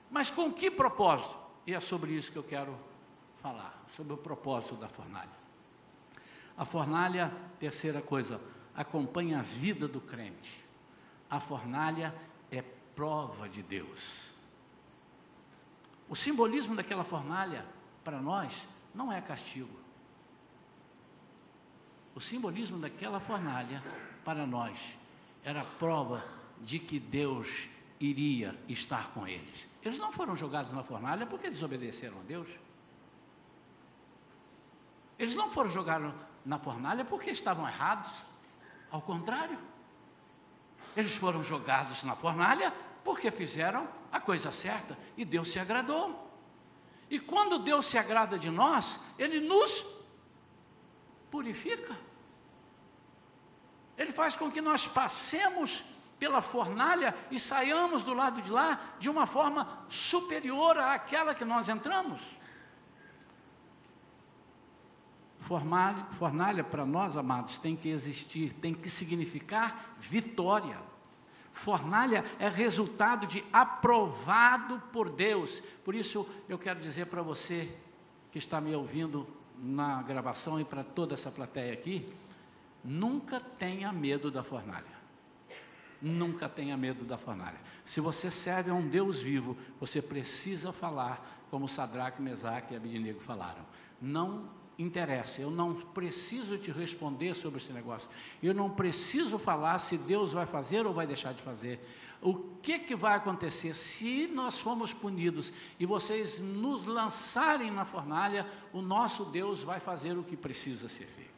mas 0.10 0.30
com 0.30 0.52
que 0.52 0.72
propósito? 0.72 1.38
E 1.68 1.74
é 1.74 1.80
sobre 1.80 2.12
isso 2.12 2.32
que 2.32 2.38
eu 2.38 2.44
quero 2.44 2.78
falar, 3.42 3.86
sobre 3.96 4.14
o 4.14 4.18
propósito 4.18 4.76
da 4.76 4.88
fornalha. 4.88 5.46
A 6.58 6.66
fornalha, 6.66 7.32
terceira 7.60 8.02
coisa, 8.02 8.40
acompanha 8.76 9.40
a 9.40 9.42
vida 9.42 9.88
do 9.88 10.00
crente. 10.00 10.64
A 11.30 11.40
fornalha 11.40 12.16
é 12.50 12.62
prova 12.62 13.50
de 13.50 13.62
Deus. 13.62 14.32
O 16.08 16.16
simbolismo 16.16 16.76
daquela 16.76 17.04
fornalha, 17.04 17.66
para 18.04 18.22
nós, 18.22 18.68
não 18.94 19.12
é 19.12 19.20
castigo. 19.22 19.80
O 22.14 22.22
simbolismo 22.22 22.78
daquela 22.80 23.20
fornalha, 23.20 23.84
para 24.24 24.46
nós, 24.46 24.80
era 25.44 25.64
prova 25.64 26.24
de 26.62 26.80
que 26.80 27.00
Deus 27.00 27.70
iria 28.00 28.58
estar 28.68 29.12
com 29.12 29.28
eles. 29.28 29.68
Eles 29.84 30.00
não 30.00 30.12
foram 30.12 30.36
jogados 30.36 30.72
na 30.72 30.84
fornalha 30.84 31.26
porque 31.26 31.50
desobedeceram 31.50 32.20
a 32.20 32.24
Deus. 32.24 32.48
Eles 35.18 35.36
não 35.36 35.50
foram 35.50 35.70
jogados 35.70 36.14
na 36.46 36.60
fornalha 36.60 37.04
porque 37.04 37.32
estavam 37.32 37.68
errados. 37.68 38.12
Ao 38.92 39.02
contrário, 39.02 39.58
eles 40.96 41.16
foram 41.16 41.44
jogados 41.44 42.04
na 42.04 42.16
fornalha 42.16 42.74
porque 43.06 43.30
fizeram 43.30 43.88
a 44.12 44.20
coisa 44.20 44.52
certa 44.52 44.98
e 45.16 45.24
Deus 45.24 45.50
se 45.50 45.60
agradou. 45.60 46.28
E 47.08 47.20
quando 47.20 47.60
Deus 47.60 47.86
se 47.86 48.00
agrada 48.00 48.38
de 48.38 48.50
nós, 48.50 49.00
Ele 49.18 49.40
nos 49.40 49.86
purifica. 51.30 51.96
Ele 53.96 54.12
faz 54.12 54.36
com 54.36 54.50
que 54.50 54.60
nós 54.60 54.88
passemos 54.88 55.84
pela 56.18 56.42
fornalha 56.42 57.16
e 57.30 57.40
saiamos 57.40 58.04
do 58.04 58.14
lado 58.14 58.42
de 58.42 58.50
lá 58.50 58.96
de 58.98 59.08
uma 59.08 59.28
forma 59.28 59.86
superior 59.88 60.76
àquela 60.80 61.36
que 61.36 61.46
nós 61.46 61.70
entramos. 61.70 62.22
Fornalha, 65.42 66.06
fornalha 66.14 66.64
para 66.64 66.88
nós, 66.88 67.16
amados, 67.16 67.60
tem 67.60 67.76
que 67.76 67.88
existir, 67.88 68.52
tem 68.54 68.74
que 68.74 68.90
significar 68.90 69.94
vitória. 70.00 70.95
Fornalha 71.56 72.26
é 72.38 72.50
resultado 72.50 73.26
de 73.26 73.42
aprovado 73.52 74.78
por 74.92 75.10
Deus. 75.10 75.64
Por 75.86 75.96
isso 75.96 76.28
eu 76.50 76.60
quero 76.60 76.82
dizer 76.82 77.06
para 77.06 77.22
você 77.22 77.74
que 78.30 78.38
está 78.38 78.60
me 78.60 78.76
ouvindo 78.76 79.26
na 79.58 80.04
gravação 80.04 80.60
e 80.60 80.66
para 80.66 80.84
toda 80.84 81.14
essa 81.14 81.32
plateia 81.32 81.72
aqui, 81.72 82.14
nunca 82.84 83.40
tenha 83.40 83.90
medo 83.94 84.30
da 84.30 84.44
fornalha. 84.44 84.94
Nunca 86.02 86.50
tenha 86.50 86.76
medo 86.76 87.06
da 87.06 87.18
fornalha. 87.18 87.58
Se 87.86 88.02
você 88.02 88.30
serve 88.30 88.70
a 88.70 88.74
um 88.74 88.86
Deus 88.86 89.22
vivo, 89.22 89.58
você 89.80 90.02
precisa 90.02 90.74
falar 90.74 91.26
como 91.50 91.70
Sadraque, 91.70 92.22
Mesaque 92.22 92.74
e 92.74 92.78
Abednego 92.78 93.22
falaram. 93.22 93.66
Não 94.02 94.50
interessa, 94.78 95.42
eu 95.42 95.50
não 95.50 95.74
preciso 95.74 96.58
te 96.58 96.72
responder 96.72 97.34
sobre 97.34 97.60
esse 97.60 97.72
negócio. 97.72 98.10
Eu 98.44 98.54
não 98.54 98.70
preciso 98.70 99.38
falar 99.38 99.80
se 99.80 99.98
Deus 99.98 100.34
vai 100.34 100.46
fazer 100.46 100.86
ou 100.86 100.94
vai 100.94 101.08
deixar 101.08 101.34
de 101.34 101.42
fazer. 101.42 101.80
O 102.22 102.34
que, 102.62 102.80
que 102.80 102.96
vai 102.96 103.16
acontecer 103.16 103.74
se 103.74 104.28
nós 104.28 104.60
formos 104.60 104.94
punidos 104.94 105.54
e 105.80 105.86
vocês 105.86 106.40
nos 106.40 106.86
lançarem 106.86 107.72
na 107.72 107.86
fornalha? 107.86 108.46
O 108.74 108.82
nosso 108.82 109.26
Deus 109.26 109.64
vai 109.64 109.80
fazer 109.80 110.18
o 110.18 110.24
que 110.24 110.36
precisa 110.36 110.90
ser 110.90 111.06
feito. 111.06 111.32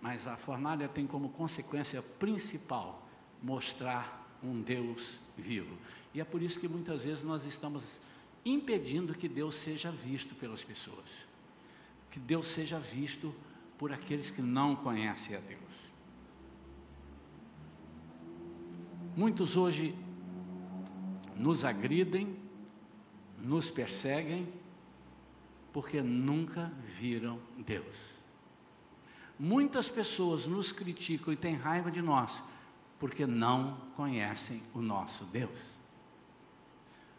Mas 0.00 0.26
a 0.26 0.36
fornalha 0.36 0.88
tem 0.88 1.06
como 1.06 1.28
consequência 1.30 2.02
principal 2.02 3.06
mostrar 3.42 4.36
um 4.42 4.60
Deus 4.60 5.18
vivo. 5.36 5.76
E 6.12 6.20
é 6.20 6.24
por 6.24 6.42
isso 6.42 6.60
que 6.60 6.68
muitas 6.68 7.02
vezes 7.02 7.24
nós 7.24 7.44
estamos 7.44 8.00
impedindo 8.44 9.14
que 9.14 9.28
Deus 9.28 9.54
seja 9.54 9.90
visto 9.90 10.34
pelas 10.34 10.62
pessoas 10.62 11.31
que 12.12 12.20
Deus 12.20 12.48
seja 12.48 12.78
visto 12.78 13.34
por 13.78 13.90
aqueles 13.90 14.30
que 14.30 14.42
não 14.42 14.76
conhecem 14.76 15.34
a 15.34 15.40
Deus. 15.40 15.62
Muitos 19.16 19.56
hoje 19.56 19.96
nos 21.34 21.64
agridem, 21.64 22.36
nos 23.38 23.70
perseguem, 23.70 24.46
porque 25.72 26.02
nunca 26.02 26.70
viram 26.98 27.40
Deus. 27.56 28.14
Muitas 29.38 29.88
pessoas 29.88 30.44
nos 30.44 30.70
criticam 30.70 31.32
e 31.32 31.36
têm 31.36 31.54
raiva 31.54 31.90
de 31.90 32.02
nós, 32.02 32.44
porque 32.98 33.26
não 33.26 33.78
conhecem 33.96 34.62
o 34.74 34.82
nosso 34.82 35.24
Deus. 35.24 35.78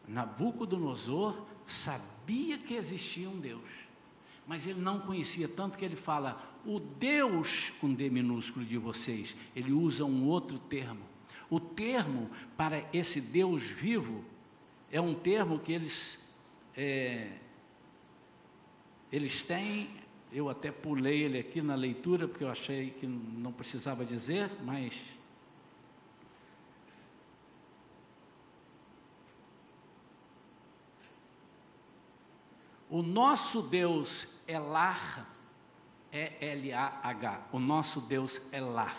Nabucodonosor 0.08 1.48
sabia 1.66 2.60
que 2.60 2.76
existia 2.76 3.28
um 3.28 3.40
Deus 3.40 3.83
mas 4.48 4.68
ele 4.68 4.82
não 4.82 5.00
conhecia 5.00 5.48
tanto 5.48 5.78
que 5.78 5.86
ele 5.86 5.96
fala 5.96 6.42
o 6.66 6.80
Deus 6.80 7.72
com 7.80 7.94
D 7.94 8.10
minúsculo 8.10 8.66
de 8.66 8.78
vocês. 8.78 9.36
Ele 9.56 9.72
usa 9.72 10.04
um 10.04 10.28
outro 10.28 10.60
termo. 10.60 11.02
O 11.50 11.60
termo 11.60 12.30
para 12.58 12.88
esse 12.94 13.22
Deus 13.22 13.64
vivo 13.64 14.24
é 14.92 15.00
um 15.00 15.14
termo 15.14 15.60
que 15.60 15.72
eles 15.72 16.20
é, 16.76 17.38
eles 19.12 19.44
têm. 19.46 19.90
Eu 20.32 20.50
até 20.50 20.72
pulei 20.72 21.24
ele 21.24 21.38
aqui 21.38 21.62
na 21.62 21.76
leitura 21.76 22.28
porque 22.28 22.44
eu 22.44 22.50
achei 22.50 22.90
que 22.90 23.06
não 23.06 23.52
precisava 23.52 24.04
dizer, 24.04 24.50
mas 24.64 25.00
O 32.94 33.02
nosso 33.02 33.64
Deus 33.64 34.28
é 34.48 34.60
Lar, 34.60 35.28
é 36.12 36.34
L-A-H. 36.54 37.48
O 37.52 37.60
nosso 37.60 38.02
Deus 38.02 38.42
é 38.52 38.62
Lar. 38.62 38.98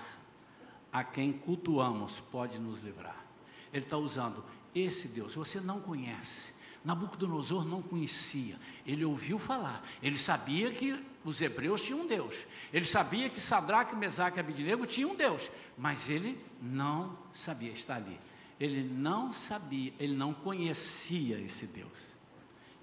A 0.93 1.03
quem 1.03 1.33
cultuamos 1.33 2.21
pode 2.21 2.59
nos 2.61 2.81
livrar. 2.81 3.25
Ele 3.73 3.85
está 3.85 3.97
usando 3.97 4.45
esse 4.75 5.09
Deus. 5.09 5.35
Você 5.35 5.61
não 5.61 5.81
conhece. 5.81 6.55
Nabucodonosor 6.85 7.65
não 7.65 7.83
conhecia. 7.83 8.59
Ele 8.87 9.05
ouviu 9.05 9.39
falar. 9.39 9.83
Ele 10.03 10.19
sabia 10.19 10.71
que 10.71 11.03
os 11.25 11.41
hebreus 11.41 11.81
tinham 11.81 12.03
um 12.03 12.07
Deus. 12.07 12.47
Ele 12.73 12.85
sabia 12.85 13.31
que 13.31 13.41
Sadraque, 13.41 13.97
Mesaque 13.97 14.37
e 14.37 14.41
Abidnego 14.41 14.87
tinham 14.87 15.13
um 15.13 15.17
Deus. 15.17 15.51
Mas 15.79 16.09
ele 16.09 16.39
não 16.61 17.17
sabia 17.33 17.73
estar 17.73 17.97
ali. 17.97 18.19
Ele 18.61 18.83
não 18.83 19.33
sabia, 19.33 19.93
ele 19.99 20.15
não 20.15 20.33
conhecia 20.33 21.41
esse 21.41 21.67
Deus. 21.67 22.15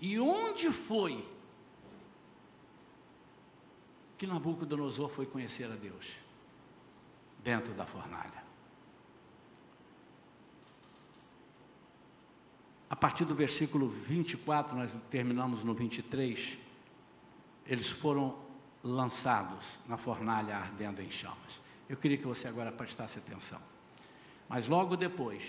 E 0.02 0.20
onde 0.20 0.72
foi 0.72 1.24
que 4.22 4.28
Nabucodonosor 4.28 5.10
foi 5.10 5.26
conhecer 5.26 5.64
a 5.64 5.76
Deus? 5.76 6.06
Dentro 7.44 7.74
da 7.74 7.88
fornalha. 7.88 8.44
A 12.88 12.96
partir 12.96 13.26
do 13.26 13.34
versículo 13.34 13.90
24, 13.90 14.78
nós 14.78 14.96
terminamos 15.10 15.64
no 15.64 15.74
23, 15.74 16.56
eles 17.66 17.90
foram 17.90 18.38
lançados 18.84 19.80
na 19.88 19.98
fornalha 19.98 20.56
ardendo 20.56 21.02
em 21.02 21.10
chamas. 21.10 21.60
Eu 21.90 21.98
queria 21.98 22.20
que 22.20 22.28
você 22.28 22.48
agora 22.48 22.72
prestasse 22.72 23.18
atenção. 23.18 23.60
Mas 24.48 24.68
logo 24.68 24.96
depois, 24.96 25.42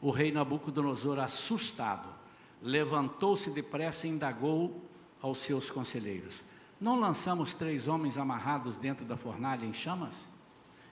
o 0.00 0.10
rei 0.10 0.32
Nabucodonosor, 0.32 1.20
assustado, 1.20 2.12
levantou-se 2.60 3.48
depressa 3.48 4.08
e 4.08 4.10
indagou 4.10 4.84
aos 5.20 5.38
seus 5.38 5.70
conselheiros: 5.70 6.42
Não 6.82 6.98
lançamos 6.98 7.54
três 7.54 7.86
homens 7.86 8.18
amarrados 8.18 8.76
dentro 8.76 9.04
da 9.04 9.16
fornalha 9.16 9.64
em 9.64 9.72
chamas? 9.72 10.28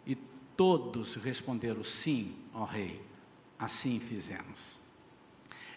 E 0.06 0.14
todos 0.56 1.16
responderam: 1.16 1.82
Sim, 1.82 2.36
ó 2.54 2.62
rei, 2.62 3.04
assim 3.58 3.98
fizemos. 3.98 4.78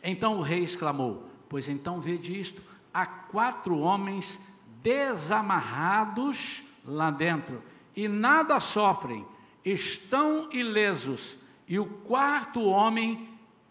Então 0.04 0.38
o 0.38 0.44
rei 0.44 0.64
exclamou: 0.64 1.28
Pois 1.50 1.68
então 1.68 2.00
vede 2.00 2.40
isto: 2.40 2.62
há 2.94 3.08
quatro 3.08 3.80
homens 3.80 4.40
desamarrados 4.84 6.62
lá 6.86 7.10
dentro 7.10 7.64
e 7.96 8.08
nada 8.08 8.60
sofrem, 8.60 9.26
estão 9.66 10.48
ilesos, 10.52 11.40
e 11.68 11.80
o 11.80 11.88
quarto 11.88 12.62
homem 12.62 13.30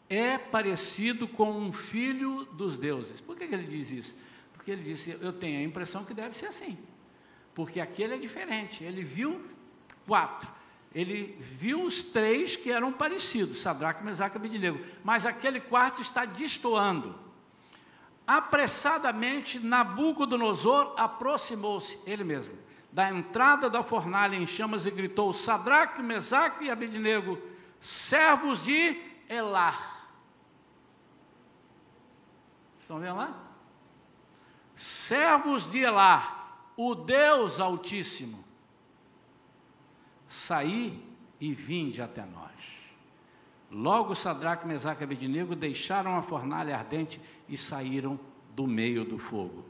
é 0.08 0.36
parecido 0.38 1.28
com 1.28 1.52
um 1.52 1.72
filho 1.72 2.44
dos 2.46 2.78
deuses. 2.78 3.20
Por 3.20 3.36
que, 3.36 3.44
ele 3.44 3.62
diz 3.62 3.92
isso? 3.92 4.16
Porque 4.62 4.70
ele 4.70 4.82
disse: 4.84 5.18
Eu 5.20 5.32
tenho 5.32 5.58
a 5.58 5.62
impressão 5.64 6.04
que 6.04 6.14
deve 6.14 6.36
ser 6.36 6.46
assim. 6.46 6.78
Porque 7.52 7.80
aquele 7.80 8.14
é 8.14 8.18
diferente. 8.18 8.84
Ele 8.84 9.02
viu 9.02 9.44
quatro. 10.06 10.48
Ele 10.94 11.36
viu 11.40 11.82
os 11.82 12.04
três 12.04 12.54
que 12.54 12.70
eram 12.70 12.92
parecidos, 12.92 13.58
Sadraque, 13.58 14.04
Mesaque 14.04 14.36
e 14.36 14.38
Abednego. 14.38 14.78
Mas 15.02 15.26
aquele 15.26 15.58
quarto 15.58 16.00
está 16.00 16.24
destoando. 16.24 17.18
Apressadamente, 18.24 19.58
Nabucodonosor 19.58 20.94
aproximou-se, 20.96 21.98
ele 22.06 22.22
mesmo, 22.22 22.56
da 22.92 23.10
entrada 23.10 23.68
da 23.68 23.82
fornalha 23.82 24.36
em 24.36 24.46
chamas 24.46 24.86
e 24.86 24.92
gritou: 24.92 25.32
Sadraque, 25.32 26.00
Mesaque 26.00 26.66
e 26.66 26.70
Abednego, 26.70 27.36
servos 27.80 28.62
de 28.64 28.96
Elar. 29.28 30.06
Estão 32.78 33.00
vendo 33.00 33.16
lá? 33.16 33.51
Servos 34.82 35.70
de 35.70 35.78
Elá, 35.78 36.58
o 36.76 36.92
Deus 36.92 37.60
Altíssimo, 37.60 38.42
saí 40.26 41.00
e 41.40 41.54
vinde 41.54 42.02
até 42.02 42.26
nós. 42.26 42.50
Logo 43.70 44.12
Sadraque, 44.12 44.66
Mesaque 44.66 45.02
e 45.02 45.04
Abednego 45.04 45.54
deixaram 45.54 46.16
a 46.16 46.22
fornalha 46.22 46.76
ardente 46.76 47.20
e 47.48 47.56
saíram 47.56 48.18
do 48.56 48.66
meio 48.66 49.04
do 49.04 49.18
fogo. 49.18 49.64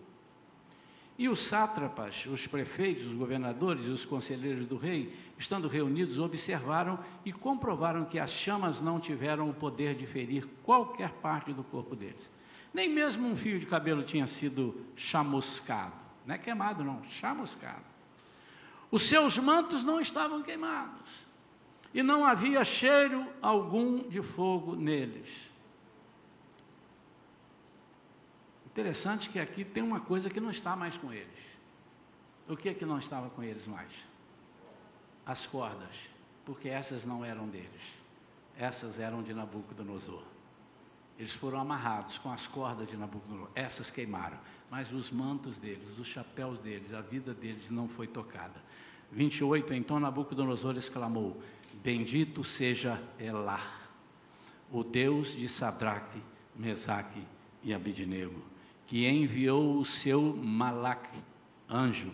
E 1.18 1.29
os 1.29 1.40
sátrapas, 1.40 2.25
os 2.25 2.46
prefeitos, 2.46 3.05
os 3.05 3.12
governadores 3.12 3.85
e 3.85 3.90
os 3.90 4.07
conselheiros 4.07 4.66
do 4.66 4.79
rei, 4.79 5.14
estando 5.37 5.68
reunidos, 5.68 6.18
observaram 6.18 6.98
e 7.22 7.35
comprovaram 7.35 8.07
que 8.07 8.18
as 8.18 8.31
chamas 8.31 8.81
não 8.81 8.98
tiveram 8.98 9.51
o 9.51 9.55
poder 9.55 9.94
de 9.94 10.07
ferir 10.07 10.48
qualquer 10.62 11.11
parte 11.11 11.53
do 11.53 11.62
corpo 11.62 11.94
deles. 11.94 12.31
Nem 12.72 12.88
mesmo 12.88 13.28
um 13.28 13.37
fio 13.37 13.58
de 13.58 13.66
cabelo 13.66 14.02
tinha 14.02 14.26
sido 14.26 14.87
chamuscado. 14.96 15.94
Não 16.26 16.35
é 16.35 16.38
queimado, 16.38 16.82
não, 16.82 17.04
chamuscado. 17.04 17.85
Os 18.90 19.02
seus 19.02 19.38
mantos 19.38 19.85
não 19.85 20.00
estavam 20.00 20.42
queimados. 20.42 21.26
E 21.94 22.02
não 22.02 22.24
havia 22.24 22.64
cheiro 22.64 23.26
algum 23.42 24.08
de 24.08 24.22
fogo 24.22 24.74
neles. 24.74 25.50
Interessante 28.66 29.28
que 29.28 29.38
aqui 29.38 29.64
tem 29.64 29.82
uma 29.82 30.00
coisa 30.00 30.30
que 30.30 30.40
não 30.40 30.50
está 30.50 30.74
mais 30.74 30.96
com 30.96 31.12
eles. 31.12 31.28
O 32.48 32.56
que 32.56 32.70
é 32.70 32.74
que 32.74 32.87
não 32.87 32.98
estava 32.98 33.28
com 33.28 33.42
eles 33.42 33.66
mais? 33.66 33.92
As 35.26 35.46
cordas, 35.46 35.94
porque 36.44 36.68
essas 36.68 37.04
não 37.04 37.22
eram 37.22 37.46
deles. 37.46 37.82
Essas 38.56 38.98
eram 38.98 39.22
de 39.22 39.35
Nabucodonosor. 39.35 40.32
Eles 41.18 41.33
foram 41.33 41.61
amarrados 41.61 42.18
com 42.18 42.33
as 42.33 42.46
cordas 42.46 42.88
de 42.88 42.96
Nabucodonosor. 42.96 43.51
Essas 43.55 43.90
queimaram. 43.90 44.38
Mas 44.70 44.92
os 44.92 45.11
mantos 45.11 45.59
deles, 45.59 45.98
os 45.98 46.07
chapéus 46.07 46.59
deles, 46.59 46.94
a 46.94 47.01
vida 47.01 47.35
deles 47.35 47.70
não 47.70 47.88
foi 47.88 48.07
tocada. 48.07 48.62
28. 49.12 49.75
Então 49.75 50.01
Nabucodonosor 50.01 50.77
exclamou: 50.77 51.40
Bendito 51.83 52.42
seja 52.42 53.01
Elah, 53.18 53.70
o 54.70 54.83
Deus 54.83 55.37
de 55.37 55.48
Sadraque, 55.48 56.20
Mesaque 56.57 57.22
e 57.62 57.72
Abidnego, 57.72 58.42
que 58.87 59.07
enviou 59.07 59.79
o 59.79 59.85
seu 59.85 60.35
malaque, 60.37 61.18
anjo, 61.68 62.12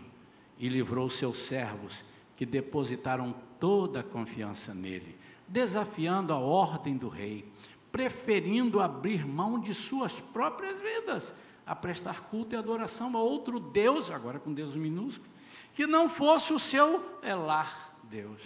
e 0.59 0.69
livrou 0.69 1.09
seus 1.09 1.39
servos, 1.39 2.05
que 2.37 2.45
depositaram 2.45 3.35
toda 3.59 4.01
a 4.01 4.05
confiança 4.05 4.75
nele, 4.75 5.17
desafiando 5.47 6.33
a 6.33 6.39
ordem 6.39 6.97
do 6.97 7.09
rei, 7.09 7.45
preferindo 7.91 8.81
abrir 8.81 9.27
mão 9.27 9.59
de 9.59 9.73
suas 9.75 10.21
próprias 10.21 10.79
vidas, 10.81 11.35
a 11.67 11.75
prestar 11.75 12.23
culto 12.23 12.55
e 12.55 12.59
adoração 12.59 13.15
a 13.17 13.21
outro 13.21 13.59
Deus, 13.61 14.11
agora 14.11 14.39
com 14.39 14.53
Deus 14.53 14.75
minúsculo, 14.75 15.31
que 15.75 15.87
não 15.87 16.09
fosse 16.09 16.53
o 16.53 16.59
seu 16.59 17.19
elar 17.23 17.95
Deus. 18.05 18.41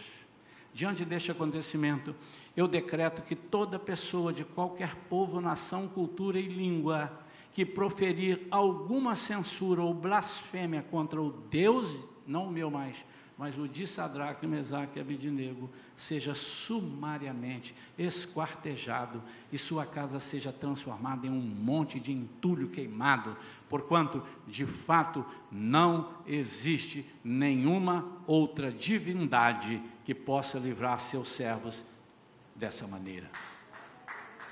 Diante 0.74 1.04
deste 1.04 1.30
acontecimento, 1.30 2.14
eu 2.56 2.66
decreto 2.66 3.22
que 3.22 3.36
toda 3.36 3.78
pessoa 3.78 4.32
de 4.32 4.44
qualquer 4.44 4.94
povo, 5.08 5.40
nação, 5.40 5.86
cultura 5.86 6.38
e 6.38 6.48
língua 6.48 7.10
que 7.52 7.66
proferir 7.66 8.46
alguma 8.50 9.14
censura 9.14 9.82
ou 9.82 9.92
blasfêmia 9.92 10.82
contra 10.82 11.20
o 11.20 11.30
Deus, 11.30 12.08
não 12.26 12.48
o 12.48 12.50
meu 12.50 12.70
mais, 12.70 13.04
mas 13.36 13.58
o 13.58 13.66
de 13.66 13.86
Sadraque, 13.86 14.46
Mesaque 14.46 14.98
e 14.98 15.00
Abidinego, 15.00 15.70
seja 15.96 16.34
sumariamente 16.34 17.74
esquartejado 17.98 19.22
e 19.52 19.58
sua 19.58 19.86
casa 19.86 20.20
seja 20.20 20.52
transformada 20.52 21.26
em 21.26 21.30
um 21.30 21.40
monte 21.40 21.98
de 21.98 22.12
entulho 22.12 22.68
queimado, 22.68 23.36
porquanto, 23.68 24.22
de 24.46 24.66
fato, 24.66 25.24
não 25.50 26.14
existe 26.26 27.08
nenhuma 27.24 28.06
outra 28.26 28.70
divindade 28.70 29.82
que 30.04 30.14
possa 30.14 30.58
livrar 30.58 30.98
seus 30.98 31.28
servos 31.28 31.84
dessa 32.54 32.86
maneira. 32.86 33.30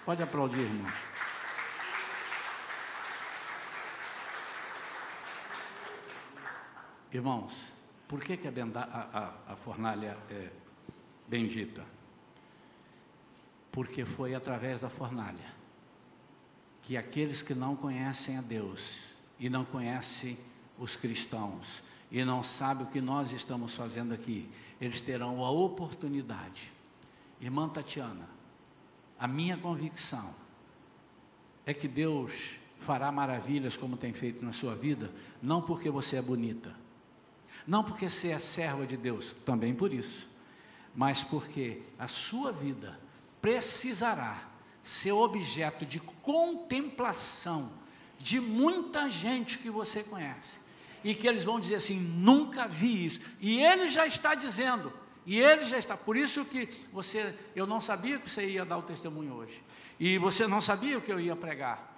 Pode 0.04 0.22
aplaudir, 0.22 0.60
irmãos. 0.60 1.10
Irmãos, 7.12 7.79
por 8.10 8.20
que, 8.20 8.36
que 8.36 8.48
a, 8.48 8.52
a, 8.52 9.52
a, 9.52 9.54
fornalha 9.54 10.18
é 10.28 10.50
bendita? 11.28 11.84
Porque 13.70 14.04
foi 14.04 14.34
através 14.34 14.80
da 14.80 14.90
fornalha 14.90 15.54
que 16.82 16.96
aqueles 16.96 17.40
que 17.40 17.54
não 17.54 17.76
conhecem 17.76 18.36
a 18.36 18.40
Deus 18.40 19.14
e 19.38 19.48
não 19.48 19.64
conhecem 19.64 20.36
os 20.76 20.96
cristãos 20.96 21.84
e 22.10 22.24
não 22.24 22.42
sabem 22.42 22.84
o 22.84 22.90
que 22.90 23.00
nós 23.00 23.30
estamos 23.30 23.76
fazendo 23.76 24.12
aqui, 24.12 24.50
eles 24.80 25.00
terão 25.00 25.44
a 25.44 25.50
oportunidade 25.52 26.72
Irmã 27.40 27.68
Tatiana, 27.68 28.28
a 29.20 29.28
minha 29.28 29.56
convicção 29.56 30.34
é 31.64 31.72
que 31.72 31.86
Deus 31.86 32.56
fará 32.80 33.12
maravilhas 33.12 33.76
como 33.76 33.96
tem 33.96 34.12
feito 34.12 34.44
na 34.44 34.52
sua 34.52 34.74
vida, 34.74 35.12
não 35.40 35.62
porque 35.62 35.88
você 35.88 36.16
é 36.16 36.22
bonita, 36.22 36.74
não 37.66 37.84
porque 37.84 38.08
você 38.08 38.28
é 38.28 38.38
serva 38.38 38.86
de 38.86 38.96
Deus, 38.96 39.34
também 39.44 39.74
por 39.74 39.92
isso, 39.92 40.28
mas 40.94 41.22
porque 41.22 41.82
a 41.98 42.08
sua 42.08 42.52
vida 42.52 42.98
precisará 43.40 44.48
ser 44.82 45.12
objeto 45.12 45.84
de 45.86 46.00
contemplação 46.00 47.72
de 48.18 48.40
muita 48.40 49.08
gente 49.08 49.58
que 49.58 49.70
você 49.70 50.02
conhece. 50.02 50.60
E 51.02 51.14
que 51.14 51.26
eles 51.26 51.44
vão 51.44 51.58
dizer 51.58 51.76
assim: 51.76 51.98
nunca 51.98 52.68
vi 52.68 53.06
isso. 53.06 53.20
E 53.40 53.62
ele 53.62 53.90
já 53.90 54.06
está 54.06 54.34
dizendo: 54.34 54.92
e 55.24 55.38
ele 55.38 55.64
já 55.64 55.78
está. 55.78 55.96
Por 55.96 56.16
isso 56.16 56.44
que 56.44 56.68
você, 56.92 57.34
eu 57.54 57.66
não 57.66 57.80
sabia 57.80 58.18
que 58.18 58.30
você 58.30 58.44
ia 58.46 58.64
dar 58.64 58.78
o 58.78 58.82
testemunho 58.82 59.34
hoje. 59.34 59.62
E 59.98 60.18
você 60.18 60.46
não 60.46 60.60
sabia 60.60 60.98
o 60.98 61.00
que 61.00 61.12
eu 61.12 61.20
ia 61.20 61.36
pregar. 61.36 61.90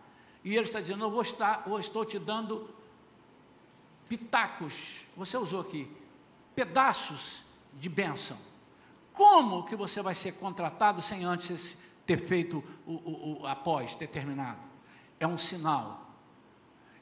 E 0.45 0.55
ele 0.55 0.65
está 0.65 0.81
dizendo, 0.81 1.05
eu 1.05 1.11
vou 1.11 1.23
estar, 1.23 1.63
eu 1.67 1.79
estou 1.79 2.05
te 2.05 2.19
dando 2.19 2.69
pitacos. 4.09 5.07
Você 5.17 5.37
usou 5.37 5.61
aqui 5.61 5.91
pedaços 6.55 7.43
de 7.75 7.89
bênção. 7.89 8.37
Como 9.13 9.65
que 9.65 9.77
você 9.77 10.01
vai 10.03 10.15
ser 10.15 10.33
contratado 10.33 11.03
sem 11.03 11.25
antes 11.25 11.77
ter 12.07 12.19
feito 12.19 12.63
o, 12.87 12.93
o, 12.93 13.41
o 13.43 13.47
após, 13.47 13.95
ter 13.97 14.09
terminado? 14.09 14.61
É 15.21 15.27
um 15.27 15.39
sinal 15.39 16.03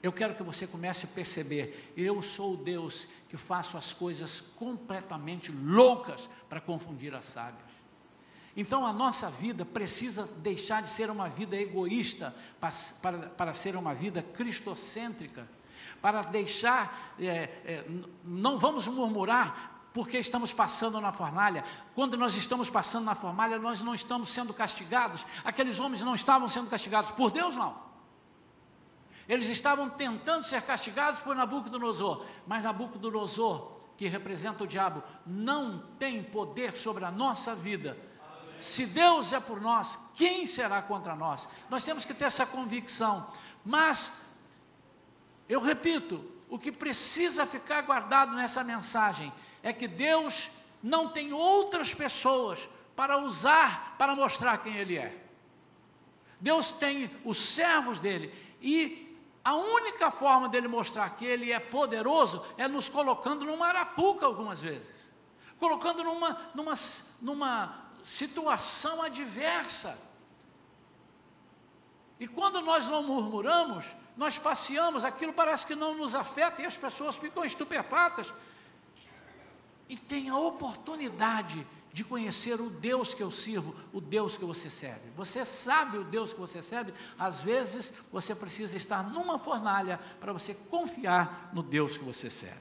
eu 0.03 0.13
quero 0.13 0.35
que 0.35 0.43
você 0.43 0.67
comece 0.67 1.05
a 1.05 1.09
perceber: 1.09 1.93
eu 1.97 2.23
sou 2.23 2.55
o 2.55 2.57
Deus 2.57 3.07
que 3.29 3.37
faço 3.37 3.77
as 3.77 3.93
coisas 3.93 4.41
completamente 4.41 5.53
loucas 5.53 6.29
para 6.49 6.61
confundir 6.61 7.15
as 7.15 7.27
sábias. 7.27 7.69
Então 8.57 8.85
a 8.85 8.93
nossa 8.93 9.31
vida 9.31 9.65
precisa 9.65 10.27
deixar 10.39 10.83
de 10.83 10.91
ser 10.91 11.11
uma 11.11 11.29
vida 11.29 11.57
egoísta 11.57 12.35
para, 12.59 12.73
para, 13.01 13.19
para 13.29 13.55
ser 13.55 13.77
uma 13.77 13.95
vida 13.95 14.23
cristocêntrica, 14.23 15.49
para 16.01 16.23
deixar, 16.23 17.15
é, 17.19 17.25
é, 17.65 17.85
não 18.25 18.59
vamos 18.59 18.87
murmurar 18.87 19.71
porque 19.93 20.19
estamos 20.19 20.53
passando 20.53 21.01
na 21.01 21.13
fornalha. 21.13 21.65
Quando 21.95 22.17
nós 22.17 22.37
estamos 22.37 22.71
passando 22.71 23.05
na 23.05 23.15
fornalha, 23.15 23.59
nós 23.59 23.83
não 23.83 23.95
estamos 23.95 24.29
sendo 24.31 24.55
castigados. 24.55 25.27
Aqueles 25.45 25.81
homens 25.81 26.03
não 26.03 26.15
estavam 26.15 26.49
sendo 26.49 26.71
castigados 26.71 27.11
por 27.11 27.31
Deus, 27.31 27.57
não. 27.57 27.91
Eles 29.29 29.49
estavam 29.49 29.89
tentando 29.89 30.43
ser 30.45 30.63
castigados 30.63 31.21
por 31.21 31.37
Nabucodonosor, 31.37 32.25
mas 32.47 32.63
Nabucodonosor, 32.63 33.79
que 33.97 34.09
representa 34.09 34.65
o 34.65 34.67
diabo, 34.67 35.03
não 35.25 35.85
tem 35.99 36.23
poder 36.23 36.73
sobre 36.73 37.05
a 37.05 37.11
nossa 37.11 37.55
vida. 37.55 37.97
Se 38.59 38.85
Deus 38.85 39.33
é 39.33 39.41
por 39.41 39.61
nós, 39.61 39.99
quem 40.15 40.47
será 40.47 40.83
contra 40.83 41.15
nós? 41.15 41.49
Nós 41.69 41.85
temos 41.85 42.05
que 42.05 42.13
ter 42.13 42.27
essa 42.27 42.45
convicção. 42.45 43.27
Mas, 43.65 44.13
eu 45.51 45.61
repito, 45.61 46.25
o 46.49 46.57
que 46.57 46.71
precisa 46.71 47.45
ficar 47.45 47.83
guardado 47.83 48.37
nessa 48.37 48.63
mensagem 48.63 49.33
é 49.65 49.73
que 49.73 49.89
Deus 49.89 50.49
não 50.81 51.09
tem 51.09 51.33
outras 51.33 51.93
pessoas 51.93 52.69
para 52.95 53.19
usar 53.19 53.97
para 53.99 54.15
mostrar 54.15 54.59
quem 54.59 54.77
Ele 54.77 54.97
é. 54.97 55.15
Deus 56.41 56.71
tem 56.71 57.11
os 57.25 57.37
servos 57.37 57.99
dele 57.99 58.33
e 58.63 59.17
a 59.45 59.57
única 59.57 60.13
forma 60.13 60.49
dele 60.49 60.69
mostrar 60.69 61.11
que 61.11 61.25
ele 61.25 61.51
é 61.51 61.59
poderoso 61.59 62.45
é 62.57 62.69
nos 62.69 62.89
colocando 62.89 63.45
numa 63.45 63.67
arapuca 63.67 64.25
algumas 64.25 64.61
vezes, 64.61 65.13
colocando 65.59 66.05
numa, 66.05 66.39
numa, 66.55 66.75
numa 67.21 67.85
situação 68.05 69.03
adversa. 69.03 69.99
E 72.19 72.29
quando 72.29 72.61
nós 72.61 72.87
não 72.89 73.03
murmuramos, 73.03 73.87
nós 74.21 74.39
passeamos, 74.39 75.03
aquilo 75.03 75.33
parece 75.33 75.65
que 75.65 75.75
não 75.75 75.97
nos 75.97 76.15
afeta 76.15 76.61
e 76.61 76.67
as 76.67 76.77
pessoas 76.77 77.17
ficam 77.17 77.43
estupefatas. 77.43 78.31
E 79.89 79.97
tem 79.97 80.29
a 80.29 80.37
oportunidade 80.37 81.67
de 81.91 82.05
conhecer 82.05 82.61
o 82.61 82.69
Deus 82.69 83.15
que 83.15 83.23
eu 83.23 83.31
sirvo, 83.31 83.75
o 83.95 83.99
Deus 83.99 84.37
que 84.37 84.45
você 84.45 84.69
serve. 84.69 85.09
Você 85.17 85.43
sabe 85.47 85.97
o 85.97 86.05
Deus 86.05 86.35
que 86.35 86.39
você 86.39 86.61
serve? 86.61 86.93
Às 87.19 87.41
vezes 87.41 87.95
você 88.13 88.35
precisa 88.35 88.77
estar 88.77 89.03
numa 89.03 89.39
fornalha 89.39 89.99
para 90.21 90.35
você 90.35 90.53
confiar 90.53 91.49
no 91.55 91.63
Deus 91.63 91.97
que 91.97 92.05
você 92.05 92.29
serve. 92.29 92.61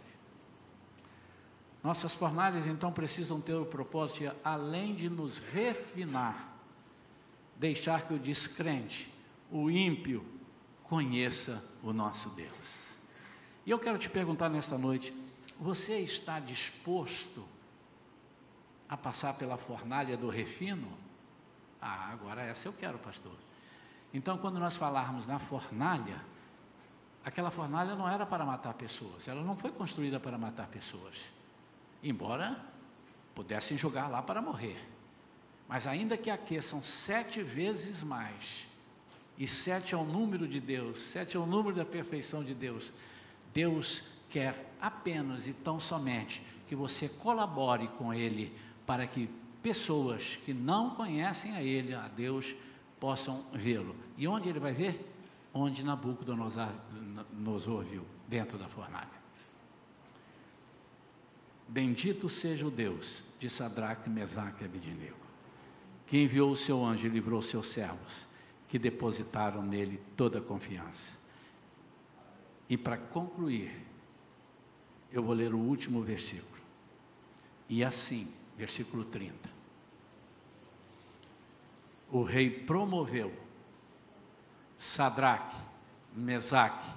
Nossas 1.83 2.13
fornalhas 2.13 2.67
então 2.67 2.89
precisam 2.89 3.41
ter 3.41 3.55
o 3.55 3.65
propósito 3.65 4.19
de, 4.19 4.31
além 4.45 4.95
de 4.95 5.09
nos 5.09 5.39
refinar, 5.39 6.55
deixar 7.57 8.07
que 8.07 8.13
o 8.13 8.19
descrente, 8.19 9.13
o 9.51 9.69
ímpio, 9.69 10.38
conheça 10.89 11.63
o 11.83 11.93
nosso 11.93 12.29
Deus. 12.29 12.97
E 13.65 13.71
eu 13.71 13.77
quero 13.77 13.99
te 13.99 14.09
perguntar 14.09 14.49
nesta 14.49 14.77
noite: 14.77 15.13
você 15.59 15.99
está 15.99 16.39
disposto 16.39 17.45
a 18.89 18.97
passar 18.97 19.35
pela 19.35 19.57
fornalha 19.57 20.17
do 20.17 20.27
refino? 20.27 20.91
Ah, 21.79 22.09
agora 22.11 22.41
essa 22.41 22.67
eu 22.67 22.73
quero, 22.73 22.97
pastor. 22.97 23.35
Então, 24.11 24.39
quando 24.39 24.59
nós 24.59 24.75
falarmos 24.75 25.27
na 25.27 25.37
fornalha, 25.37 26.19
aquela 27.23 27.51
fornalha 27.51 27.95
não 27.95 28.09
era 28.09 28.25
para 28.25 28.43
matar 28.43 28.73
pessoas, 28.73 29.27
ela 29.27 29.43
não 29.43 29.55
foi 29.55 29.71
construída 29.71 30.19
para 30.19 30.37
matar 30.37 30.67
pessoas, 30.67 31.15
embora 32.03 32.59
pudessem 33.35 33.77
jogar 33.77 34.07
lá 34.07 34.23
para 34.23 34.41
morrer. 34.41 34.83
Mas 35.67 35.85
ainda 35.85 36.17
que 36.17 36.31
aqueçam 36.31 36.81
sete 36.81 37.43
vezes 37.43 38.01
mais, 38.01 38.65
e 39.39 39.47
sete 39.47 39.95
é 39.95 39.97
o 39.97 40.03
número 40.03 40.45
de 40.45 40.59
Deus, 40.59 40.99
sete 40.99 41.37
é 41.37 41.39
o 41.39 41.45
número 41.45 41.73
da 41.73 41.85
perfeição 41.85 42.43
de 42.43 42.53
Deus, 42.53 42.91
Deus 43.53 44.03
quer 44.29 44.75
apenas 44.81 45.47
e 45.47 45.53
tão 45.53 45.79
somente 45.79 46.43
que 46.67 46.75
você 46.75 47.07
colabore 47.07 47.87
com 47.97 48.13
Ele 48.13 48.53
para 48.85 49.07
que 49.07 49.29
pessoas 49.63 50.37
que 50.43 50.53
não 50.53 50.89
conhecem 50.91 51.55
a 51.55 51.63
Ele, 51.63 51.95
a 51.95 52.07
Deus, 52.09 52.53
possam 52.99 53.45
vê-lo. 53.53 53.95
E 54.17 54.27
onde 54.27 54.49
ele 54.49 54.59
vai 54.59 54.73
ver? 54.73 55.09
Onde 55.53 55.83
Nabucodonosor 55.83 56.73
viu, 57.89 58.05
dentro 58.27 58.57
da 58.57 58.67
fornalha. 58.67 59.07
Bendito 61.67 62.27
seja 62.27 62.67
o 62.67 62.71
Deus 62.71 63.23
de 63.39 63.49
Sadraque, 63.49 64.09
Mesaque 64.09 64.63
e 64.63 64.65
Abidinego, 64.65 65.15
que 66.05 66.17
enviou 66.17 66.51
o 66.51 66.55
seu 66.55 66.83
anjo 66.83 67.07
e 67.07 67.09
livrou 67.09 67.41
seus 67.41 67.67
servos, 67.67 68.27
que 68.69 68.79
depositaram 68.79 69.63
nele 69.63 69.99
toda 70.15 70.37
a 70.37 70.41
confiança. 70.41 71.17
E 72.69 72.77
para 72.77 72.97
concluir, 72.97 73.75
eu 75.11 75.23
vou 75.23 75.33
ler 75.33 75.55
o 75.55 75.57
último 75.57 76.03
versículo. 76.03 76.61
E 77.67 77.83
assim, 77.83 78.31
versículo 78.55 79.03
30. 79.03 79.49
O 82.11 82.21
rei 82.21 82.49
promoveu 82.49 83.33
Sadraque, 84.77 85.57
Mesaque 86.15 86.89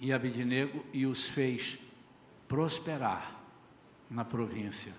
e 0.00 0.12
Abidnego 0.12 0.84
e 0.92 1.06
os 1.06 1.28
fez 1.28 1.78
prosperar 2.48 3.40
na 4.10 4.24
província 4.24 4.92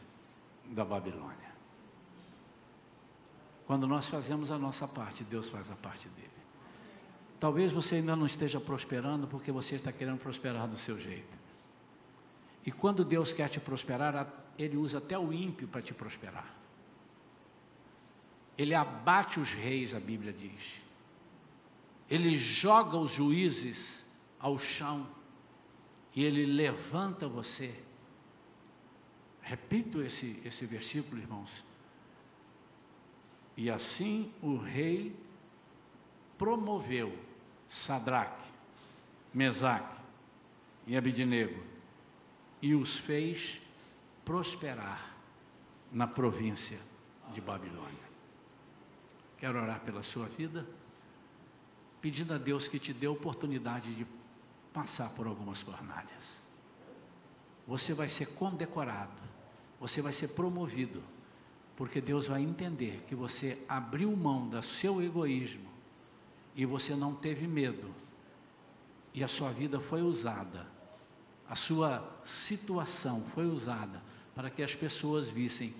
da 0.65 0.85
Babilônia. 0.85 1.44
Quando 3.65 3.87
nós 3.87 4.07
fazemos 4.07 4.51
a 4.51 4.57
nossa 4.57 4.87
parte, 4.87 5.23
Deus 5.23 5.49
faz 5.49 5.71
a 5.71 5.75
parte 5.75 6.07
dele. 6.09 6.29
Talvez 7.39 7.71
você 7.71 7.95
ainda 7.95 8.15
não 8.15 8.25
esteja 8.25 8.59
prosperando 8.59 9.27
porque 9.27 9.51
você 9.51 9.75
está 9.75 9.91
querendo 9.91 10.19
prosperar 10.19 10.67
do 10.67 10.77
seu 10.77 10.99
jeito. 10.99 11.37
E 12.65 12.71
quando 12.71 13.03
Deus 13.03 13.31
quer 13.33 13.49
te 13.49 13.59
prosperar, 13.59 14.27
Ele 14.57 14.77
usa 14.77 14.99
até 14.99 15.17
o 15.17 15.33
ímpio 15.33 15.67
para 15.67 15.81
te 15.81 15.93
prosperar. 15.93 16.55
Ele 18.57 18.73
abate 18.73 19.39
os 19.39 19.51
reis, 19.51 19.93
a 19.93 19.99
Bíblia 19.99 20.31
diz. 20.31 20.81
Ele 22.09 22.37
joga 22.37 22.97
os 22.97 23.11
juízes 23.11 24.05
ao 24.39 24.57
chão 24.57 25.07
e 26.15 26.23
ele 26.23 26.45
levanta 26.45 27.27
você. 27.27 27.73
Repito 29.41 30.01
esse, 30.01 30.39
esse 30.45 30.65
versículo, 30.65 31.21
irmãos. 31.21 31.63
E 33.57 33.69
assim 33.69 34.31
o 34.41 34.57
rei 34.57 35.15
promoveu 36.37 37.17
Sadraque, 37.69 38.43
Mesaque 39.33 39.95
e 40.85 40.95
Abidnego 40.95 41.63
e 42.61 42.73
os 42.73 42.97
fez 42.97 43.61
prosperar 44.23 45.15
na 45.91 46.07
província 46.07 46.79
de 47.33 47.39
Babilônia. 47.39 48.05
Quero 49.37 49.61
orar 49.61 49.81
pela 49.81 50.01
sua 50.01 50.27
vida, 50.27 50.65
pedindo 52.01 52.33
a 52.33 52.37
Deus 52.37 52.67
que 52.67 52.79
te 52.79 52.93
dê 52.93 53.05
a 53.05 53.11
oportunidade 53.11 53.93
de 53.93 54.05
passar 54.73 55.09
por 55.11 55.27
algumas 55.27 55.61
fornalhas. 55.61 56.41
Você 57.67 57.93
vai 57.93 58.09
ser 58.09 58.33
condecorado, 58.35 59.21
você 59.79 60.01
vai 60.01 60.13
ser 60.13 60.29
promovido, 60.29 61.03
porque 61.75 61.99
Deus 61.99 62.27
vai 62.27 62.41
entender 62.41 63.03
que 63.07 63.15
você 63.15 63.61
abriu 63.67 64.15
mão 64.15 64.47
do 64.47 64.61
seu 64.61 65.01
egoísmo 65.01 65.69
e 66.55 66.65
você 66.65 66.95
não 66.95 67.13
teve 67.13 67.47
medo, 67.47 67.93
e 69.13 69.23
a 69.23 69.27
sua 69.27 69.51
vida 69.51 69.79
foi 69.79 70.01
usada, 70.01 70.65
a 71.49 71.55
sua 71.55 72.19
situação 72.23 73.23
foi 73.33 73.45
usada 73.45 74.01
para 74.33 74.49
que 74.49 74.63
as 74.63 74.73
pessoas 74.73 75.29
vissem 75.29 75.73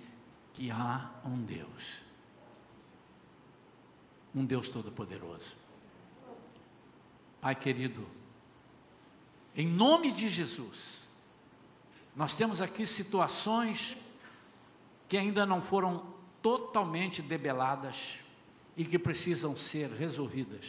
que 0.52 0.70
há 0.70 1.10
um 1.24 1.42
Deus, 1.42 2.00
um 4.34 4.44
Deus 4.44 4.68
Todo-Poderoso. 4.68 5.56
Pai 7.40 7.54
querido, 7.54 8.06
em 9.54 9.66
nome 9.66 10.12
de 10.12 10.28
Jesus, 10.28 11.08
nós 12.14 12.34
temos 12.34 12.60
aqui 12.60 12.86
situações 12.86 13.96
que 15.08 15.16
ainda 15.16 15.46
não 15.46 15.62
foram 15.62 16.14
totalmente 16.42 17.22
debeladas 17.22 18.18
e 18.76 18.84
que 18.84 18.98
precisam 18.98 19.56
ser 19.56 19.90
resolvidas. 19.90 20.64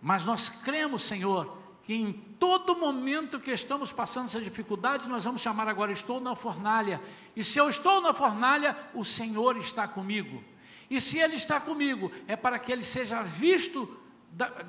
Mas 0.00 0.24
nós 0.24 0.48
cremos, 0.48 1.02
Senhor, 1.02 1.58
que 1.84 1.94
em 1.94 2.12
todo 2.12 2.76
momento 2.76 3.40
que 3.40 3.50
estamos 3.50 3.92
passando 3.92 4.26
essa 4.26 4.40
dificuldade, 4.40 5.08
nós 5.08 5.24
vamos 5.24 5.40
chamar 5.40 5.68
agora: 5.68 5.92
estou 5.92 6.20
na 6.20 6.34
fornalha. 6.34 7.00
E 7.36 7.44
se 7.44 7.58
eu 7.58 7.68
estou 7.68 8.00
na 8.00 8.14
fornalha, 8.14 8.76
o 8.94 9.04
Senhor 9.04 9.56
está 9.56 9.86
comigo. 9.86 10.42
E 10.88 11.00
se 11.00 11.18
Ele 11.18 11.36
está 11.36 11.60
comigo, 11.60 12.10
é 12.26 12.34
para 12.34 12.58
que 12.58 12.72
Ele 12.72 12.82
seja 12.82 13.22
visto 13.22 13.96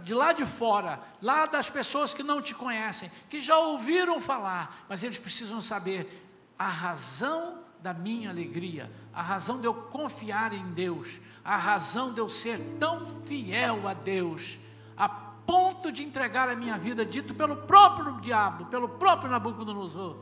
de 0.03 0.13
lá 0.13 0.33
de 0.33 0.45
fora, 0.45 0.99
lá 1.21 1.45
das 1.45 1.69
pessoas 1.69 2.13
que 2.13 2.23
não 2.23 2.41
te 2.41 2.53
conhecem, 2.53 3.11
que 3.29 3.39
já 3.39 3.57
ouviram 3.57 4.19
falar, 4.19 4.85
mas 4.89 5.03
eles 5.03 5.19
precisam 5.19 5.61
saber 5.61 6.27
a 6.57 6.67
razão 6.67 7.59
da 7.81 7.93
minha 7.93 8.29
alegria, 8.29 8.91
a 9.13 9.21
razão 9.21 9.59
de 9.59 9.65
eu 9.65 9.73
confiar 9.73 10.53
em 10.53 10.71
Deus, 10.71 11.19
a 11.43 11.57
razão 11.57 12.13
de 12.13 12.19
eu 12.19 12.29
ser 12.29 12.59
tão 12.79 13.07
fiel 13.25 13.87
a 13.87 13.93
Deus, 13.93 14.59
a 14.95 15.09
ponto 15.09 15.91
de 15.91 16.03
entregar 16.03 16.47
a 16.47 16.55
minha 16.55 16.77
vida, 16.77 17.05
dito 17.05 17.33
pelo 17.33 17.55
próprio 17.55 18.21
diabo, 18.21 18.65
pelo 18.65 18.87
próprio 18.87 19.31
Nabucodonosor. 19.31 20.17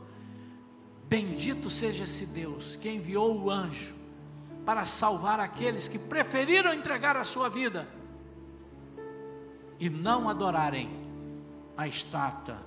Bendito 1.08 1.68
seja 1.68 2.04
esse 2.04 2.24
Deus 2.24 2.76
que 2.76 2.90
enviou 2.90 3.36
o 3.36 3.50
anjo 3.50 3.94
para 4.64 4.84
salvar 4.84 5.40
aqueles 5.40 5.88
que 5.88 5.98
preferiram 5.98 6.72
entregar 6.72 7.16
a 7.16 7.24
sua 7.24 7.48
vida 7.48 7.88
e 9.78 9.90
não 9.90 10.28
adorarem 10.28 10.88
a 11.76 11.88
estátua 11.88 12.58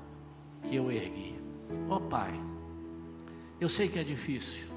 que 0.63 0.75
eu 0.75 0.91
ergui. 0.91 1.39
Ó 1.89 1.95
oh, 1.95 2.01
Pai, 2.01 2.33
eu 3.59 3.69
sei 3.69 3.87
que 3.87 3.99
é 3.99 4.03
difícil, 4.03 4.72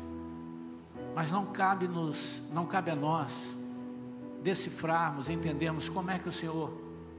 mas 1.16 1.32
não 1.32 1.46
cabe 1.46 1.88
nos, 1.88 2.42
não 2.52 2.66
cabe 2.66 2.90
a 2.90 2.94
nós 2.94 3.56
decifrarmos, 4.42 5.28
entendermos 5.30 5.88
como 5.88 6.10
é 6.10 6.18
que 6.18 6.28
o 6.28 6.32
Senhor 6.32 6.70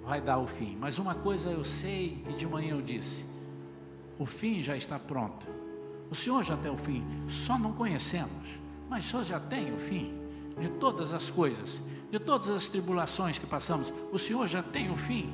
vai 0.05 0.21
dar 0.21 0.37
o 0.37 0.47
fim. 0.47 0.77
Mas 0.79 0.99
uma 0.99 1.15
coisa 1.15 1.49
eu 1.49 1.65
sei 1.65 2.23
e 2.29 2.33
de 2.33 2.47
manhã 2.47 2.75
eu 2.75 2.81
disse: 2.81 3.25
o 4.19 4.25
fim 4.25 4.61
já 4.61 4.77
está 4.77 4.99
pronto. 4.99 5.47
O 6.09 6.15
Senhor 6.15 6.43
já 6.43 6.55
tem 6.55 6.71
o 6.71 6.77
fim, 6.77 7.03
só 7.27 7.57
não 7.57 7.73
conhecemos, 7.73 8.47
mas 8.87 9.03
o 9.03 9.09
Senhor 9.09 9.23
já 9.25 9.39
tem 9.39 9.73
o 9.73 9.79
fim 9.79 10.13
de 10.57 10.69
todas 10.69 11.11
as 11.11 11.29
coisas 11.29 11.81
de 12.09 12.19
todas 12.19 12.49
as 12.49 12.69
tribulações 12.69 13.37
que 13.37 13.45
passamos, 13.45 13.93
o 14.11 14.17
Senhor 14.17 14.47
já 14.47 14.63
tem 14.63 14.89
o 14.89 14.95
fim. 14.95 15.29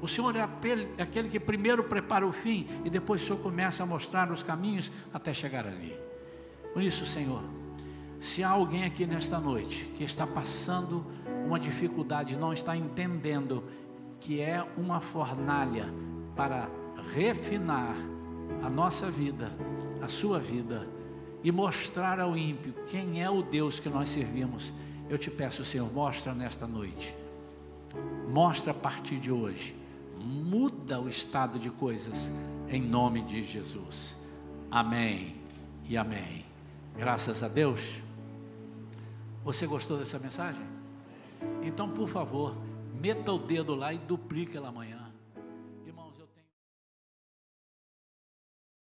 O 0.00 0.06
Senhor 0.06 0.36
é 0.36 0.42
aquele 0.98 1.28
que 1.28 1.40
primeiro 1.40 1.84
prepara 1.84 2.26
o 2.26 2.32
fim 2.32 2.66
e 2.84 2.90
depois 2.90 3.22
o 3.22 3.26
Senhor 3.26 3.38
começa 3.40 3.82
a 3.82 3.86
mostrar 3.86 4.30
os 4.30 4.42
caminhos 4.42 4.92
até 5.12 5.32
chegar 5.32 5.66
ali. 5.66 5.96
Por 6.74 6.82
isso, 6.82 7.06
Senhor, 7.06 7.42
se 8.20 8.42
há 8.42 8.50
alguém 8.50 8.84
aqui 8.84 9.06
nesta 9.06 9.38
noite 9.38 9.84
que 9.94 10.04
está 10.04 10.26
passando 10.26 11.04
uma 11.46 11.60
dificuldade, 11.60 12.36
não 12.36 12.52
está 12.52 12.76
entendendo 12.76 13.62
que 14.20 14.40
é 14.40 14.64
uma 14.76 15.00
fornalha 15.00 15.92
para 16.34 16.68
refinar 17.14 17.94
a 18.62 18.68
nossa 18.68 19.10
vida, 19.10 19.52
a 20.02 20.08
sua 20.08 20.38
vida, 20.38 20.88
e 21.44 21.52
mostrar 21.52 22.18
ao 22.18 22.36
ímpio 22.36 22.74
quem 22.86 23.22
é 23.22 23.30
o 23.30 23.42
Deus 23.42 23.78
que 23.78 23.88
nós 23.88 24.08
servimos 24.08 24.72
eu 25.08 25.18
te 25.18 25.30
peço, 25.30 25.64
Senhor, 25.64 25.92
mostra 25.92 26.34
nesta 26.34 26.66
noite, 26.66 27.14
mostra 28.28 28.72
a 28.72 28.74
partir 28.74 29.18
de 29.18 29.30
hoje, 29.30 29.74
muda 30.18 31.00
o 31.00 31.08
estado 31.08 31.58
de 31.58 31.70
coisas, 31.70 32.30
em 32.68 32.82
nome 32.82 33.22
de 33.22 33.44
Jesus. 33.44 34.16
Amém 34.70 35.36
e 35.88 35.96
amém. 35.96 36.44
Graças 36.96 37.42
a 37.42 37.48
Deus. 37.48 38.05
Você 39.46 39.64
gostou 39.64 39.96
dessa 39.96 40.18
mensagem? 40.18 40.66
Então, 41.62 41.88
por 41.88 42.08
favor, 42.08 42.56
meta 42.92 43.30
o 43.30 43.38
dedo 43.38 43.76
lá 43.76 43.92
e 43.94 43.98
duplique 43.98 44.56
ela 44.56 44.70
amanhã. 44.70 45.05